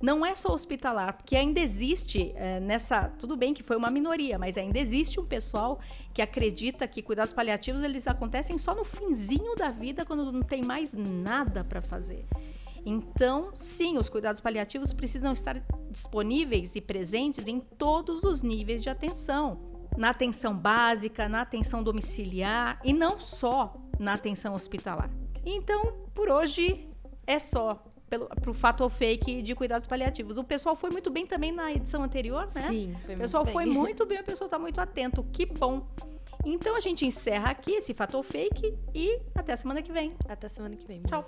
não 0.00 0.24
é 0.24 0.34
só 0.34 0.52
hospitalar, 0.52 1.16
porque 1.16 1.36
ainda 1.36 1.60
existe 1.60 2.32
é, 2.36 2.60
nessa. 2.60 3.08
Tudo 3.18 3.36
bem 3.36 3.54
que 3.54 3.62
foi 3.62 3.76
uma 3.76 3.90
minoria, 3.90 4.38
mas 4.38 4.56
ainda 4.56 4.78
existe 4.78 5.18
um 5.20 5.24
pessoal 5.24 5.80
que 6.12 6.20
acredita 6.20 6.86
que 6.86 7.02
cuidados 7.02 7.32
paliativos 7.32 7.82
eles 7.82 8.06
acontecem 8.06 8.58
só 8.58 8.74
no 8.74 8.84
finzinho 8.84 9.54
da 9.56 9.70
vida, 9.70 10.04
quando 10.04 10.30
não 10.30 10.42
tem 10.42 10.62
mais 10.62 10.94
nada 10.94 11.64
para 11.64 11.80
fazer. 11.80 12.24
Então, 12.86 13.50
sim, 13.54 13.96
os 13.96 14.08
cuidados 14.08 14.40
paliativos 14.40 14.92
precisam 14.92 15.32
estar 15.32 15.62
disponíveis 15.90 16.76
e 16.76 16.80
presentes 16.80 17.48
em 17.48 17.58
todos 17.58 18.24
os 18.24 18.42
níveis 18.42 18.82
de 18.82 18.90
atenção. 18.90 19.72
Na 19.96 20.10
atenção 20.10 20.54
básica, 20.54 21.28
na 21.28 21.40
atenção 21.40 21.82
domiciliar 21.82 22.80
e 22.84 22.92
não 22.92 23.20
só 23.20 23.74
na 23.98 24.14
atenção 24.14 24.54
hospitalar. 24.54 25.08
Então, 25.46 26.08
por 26.12 26.28
hoje 26.28 26.88
é 27.26 27.38
só 27.38 27.82
pelo, 28.08 28.26
pro 28.26 28.54
fato 28.54 28.82
ou 28.82 28.90
fake 28.90 29.42
de 29.42 29.54
cuidados 29.54 29.86
paliativos. 29.86 30.38
O 30.38 30.44
pessoal 30.44 30.76
foi 30.76 30.90
muito 30.90 31.10
bem 31.10 31.26
também 31.26 31.52
na 31.52 31.72
edição 31.72 32.02
anterior, 32.02 32.48
né? 32.54 32.62
Sim, 32.62 32.94
foi 33.04 33.14
O 33.14 33.18
pessoal 33.18 33.44
muito 33.44 33.52
foi 33.52 33.64
bem. 33.64 33.72
muito 33.74 34.06
bem, 34.06 34.20
o 34.20 34.24
pessoal 34.24 34.48
tá 34.48 34.58
muito 34.58 34.80
atento. 34.80 35.24
Que 35.32 35.46
bom. 35.46 35.86
Então 36.44 36.76
a 36.76 36.80
gente 36.80 37.06
encerra 37.06 37.50
aqui 37.50 37.72
esse 37.72 37.94
fato 37.94 38.16
ou 38.16 38.22
fake 38.22 38.76
e 38.94 39.18
até 39.34 39.52
a 39.52 39.56
semana 39.56 39.82
que 39.82 39.92
vem. 39.92 40.14
Até 40.28 40.48
semana 40.48 40.76
que 40.76 40.86
vem. 40.86 41.02
Tchau. 41.02 41.24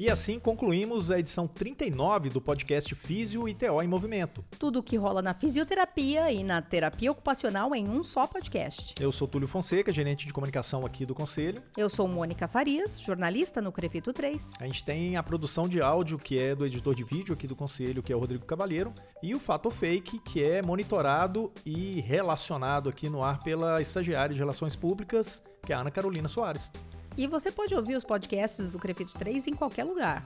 E 0.00 0.10
assim 0.10 0.40
concluímos 0.40 1.10
a 1.10 1.18
edição 1.18 1.46
39 1.46 2.30
do 2.30 2.40
podcast 2.40 2.94
Físio 2.94 3.46
e 3.46 3.54
TO 3.54 3.82
em 3.82 3.86
Movimento. 3.86 4.42
Tudo 4.58 4.78
o 4.78 4.82
que 4.82 4.96
rola 4.96 5.20
na 5.20 5.34
fisioterapia 5.34 6.32
e 6.32 6.42
na 6.42 6.62
terapia 6.62 7.12
ocupacional 7.12 7.74
em 7.74 7.86
um 7.86 8.02
só 8.02 8.26
podcast. 8.26 8.94
Eu 8.98 9.12
sou 9.12 9.28
Túlio 9.28 9.46
Fonseca, 9.46 9.92
gerente 9.92 10.26
de 10.26 10.32
comunicação 10.32 10.86
aqui 10.86 11.04
do 11.04 11.14
Conselho. 11.14 11.62
Eu 11.76 11.90
sou 11.90 12.08
Mônica 12.08 12.48
Farias, 12.48 12.98
jornalista 12.98 13.60
no 13.60 13.70
Crefito 13.70 14.10
3. 14.10 14.52
A 14.58 14.64
gente 14.64 14.82
tem 14.82 15.18
a 15.18 15.22
produção 15.22 15.68
de 15.68 15.82
áudio, 15.82 16.18
que 16.18 16.38
é 16.38 16.54
do 16.54 16.64
editor 16.64 16.94
de 16.94 17.04
vídeo 17.04 17.34
aqui 17.34 17.46
do 17.46 17.54
Conselho, 17.54 18.02
que 18.02 18.10
é 18.10 18.16
o 18.16 18.20
Rodrigo 18.20 18.46
Cavalheiro, 18.46 18.94
e 19.22 19.34
o 19.34 19.38
Fato 19.38 19.66
ou 19.66 19.70
Fake, 19.70 20.18
que 20.20 20.42
é 20.42 20.62
monitorado 20.62 21.52
e 21.62 22.00
relacionado 22.00 22.88
aqui 22.88 23.10
no 23.10 23.22
ar 23.22 23.40
pela 23.40 23.82
estagiária 23.82 24.32
de 24.34 24.40
Relações 24.40 24.74
Públicas, 24.74 25.42
que 25.62 25.74
é 25.74 25.76
a 25.76 25.80
Ana 25.80 25.90
Carolina 25.90 26.26
Soares. 26.26 26.72
E 27.16 27.26
você 27.26 27.50
pode 27.50 27.74
ouvir 27.74 27.96
os 27.96 28.04
podcasts 28.04 28.70
do 28.70 28.78
Crefito 28.78 29.12
3 29.18 29.48
em 29.48 29.54
qualquer 29.54 29.84
lugar. 29.84 30.24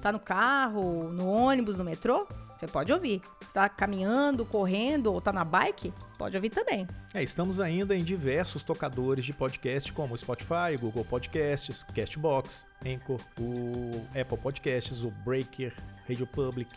Tá 0.00 0.12
no 0.12 0.20
carro, 0.20 1.10
no 1.10 1.28
ônibus, 1.28 1.78
no 1.78 1.84
metrô? 1.84 2.26
Você 2.56 2.66
pode 2.66 2.92
ouvir. 2.92 3.20
Está 3.46 3.68
caminhando, 3.68 4.46
correndo 4.46 5.12
ou 5.12 5.20
tá 5.20 5.32
na 5.32 5.44
bike? 5.44 5.92
Pode 6.16 6.36
ouvir 6.36 6.48
também. 6.48 6.86
É, 7.12 7.22
estamos 7.22 7.60
ainda 7.60 7.94
em 7.94 8.02
diversos 8.02 8.62
tocadores 8.62 9.24
de 9.24 9.32
podcast 9.32 9.92
como 9.92 10.16
Spotify, 10.16 10.76
Google 10.80 11.04
Podcasts, 11.04 11.82
Castbox, 11.82 12.66
Anchor, 12.84 13.20
o 13.38 14.06
Apple 14.18 14.38
Podcasts, 14.38 15.02
o 15.02 15.10
Breaker, 15.10 15.74
Radio 16.08 16.26
Public, 16.26 16.70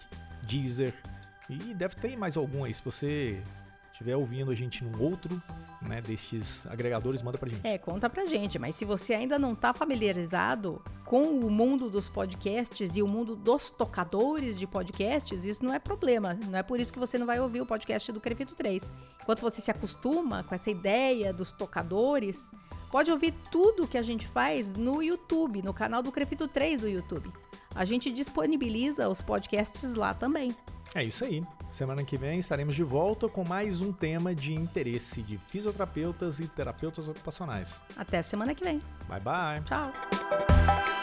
Deezer 0.43 0.93
e 1.49 1.73
deve 1.73 1.95
ter 1.95 2.15
mais 2.15 2.37
algum 2.37 2.63
aí. 2.63 2.73
Se 2.73 2.83
você 2.83 3.41
estiver 3.99 4.15
ouvindo 4.15 4.49
a 4.49 4.55
gente 4.55 4.81
num 4.81 5.01
outro, 5.01 5.41
né, 5.81 5.99
destes 5.99 6.65
agregadores, 6.67 7.21
manda 7.21 7.37
pra 7.37 7.49
gente. 7.49 7.67
É, 7.67 7.77
conta 7.77 8.09
pra 8.09 8.25
gente. 8.25 8.57
Mas 8.57 8.75
se 8.75 8.85
você 8.85 9.13
ainda 9.13 9.37
não 9.37 9.53
tá 9.53 9.73
familiarizado 9.73 10.81
com 11.05 11.23
o 11.23 11.51
mundo 11.51 11.89
dos 11.89 12.07
podcasts 12.07 12.95
e 12.95 13.03
o 13.03 13.07
mundo 13.07 13.35
dos 13.35 13.69
tocadores 13.69 14.57
de 14.57 14.65
podcasts, 14.65 15.45
isso 15.45 15.65
não 15.65 15.73
é 15.73 15.79
problema. 15.79 16.33
Não 16.47 16.57
é 16.57 16.63
por 16.63 16.79
isso 16.79 16.93
que 16.93 16.99
você 16.99 17.17
não 17.17 17.25
vai 17.25 17.41
ouvir 17.41 17.59
o 17.59 17.65
podcast 17.65 18.09
do 18.13 18.21
Crefito 18.21 18.55
3. 18.55 18.89
Enquanto 19.21 19.41
você 19.41 19.59
se 19.59 19.69
acostuma 19.69 20.43
com 20.43 20.55
essa 20.55 20.71
ideia 20.71 21.33
dos 21.33 21.51
tocadores, 21.51 22.51
pode 22.89 23.11
ouvir 23.11 23.33
tudo 23.51 23.87
que 23.87 23.97
a 23.97 24.01
gente 24.01 24.25
faz 24.27 24.73
no 24.73 25.03
YouTube, 25.03 25.61
no 25.61 25.73
canal 25.73 26.01
do 26.01 26.11
Crefito 26.11 26.47
3 26.47 26.81
do 26.81 26.87
YouTube. 26.87 27.29
A 27.75 27.83
gente 27.83 28.09
disponibiliza 28.11 29.09
os 29.09 29.21
podcasts 29.21 29.93
lá 29.93 30.13
também. 30.13 30.55
É 30.95 31.03
isso 31.03 31.23
aí. 31.23 31.43
Semana 31.71 32.03
que 32.03 32.17
vem 32.17 32.39
estaremos 32.39 32.73
de 32.73 32.83
volta 32.83 33.29
com 33.29 33.47
mais 33.47 33.79
um 33.79 33.93
tema 33.93 34.33
de 34.33 34.53
interesse 34.53 35.21
de 35.21 35.37
fisioterapeutas 35.37 36.39
e 36.39 36.47
terapeutas 36.47 37.07
ocupacionais. 37.07 37.81
Até 37.95 38.21
semana 38.21 38.55
que 38.55 38.63
vem. 38.63 38.81
Bye 39.07 39.19
bye. 39.19 39.61
Tchau. 39.65 40.98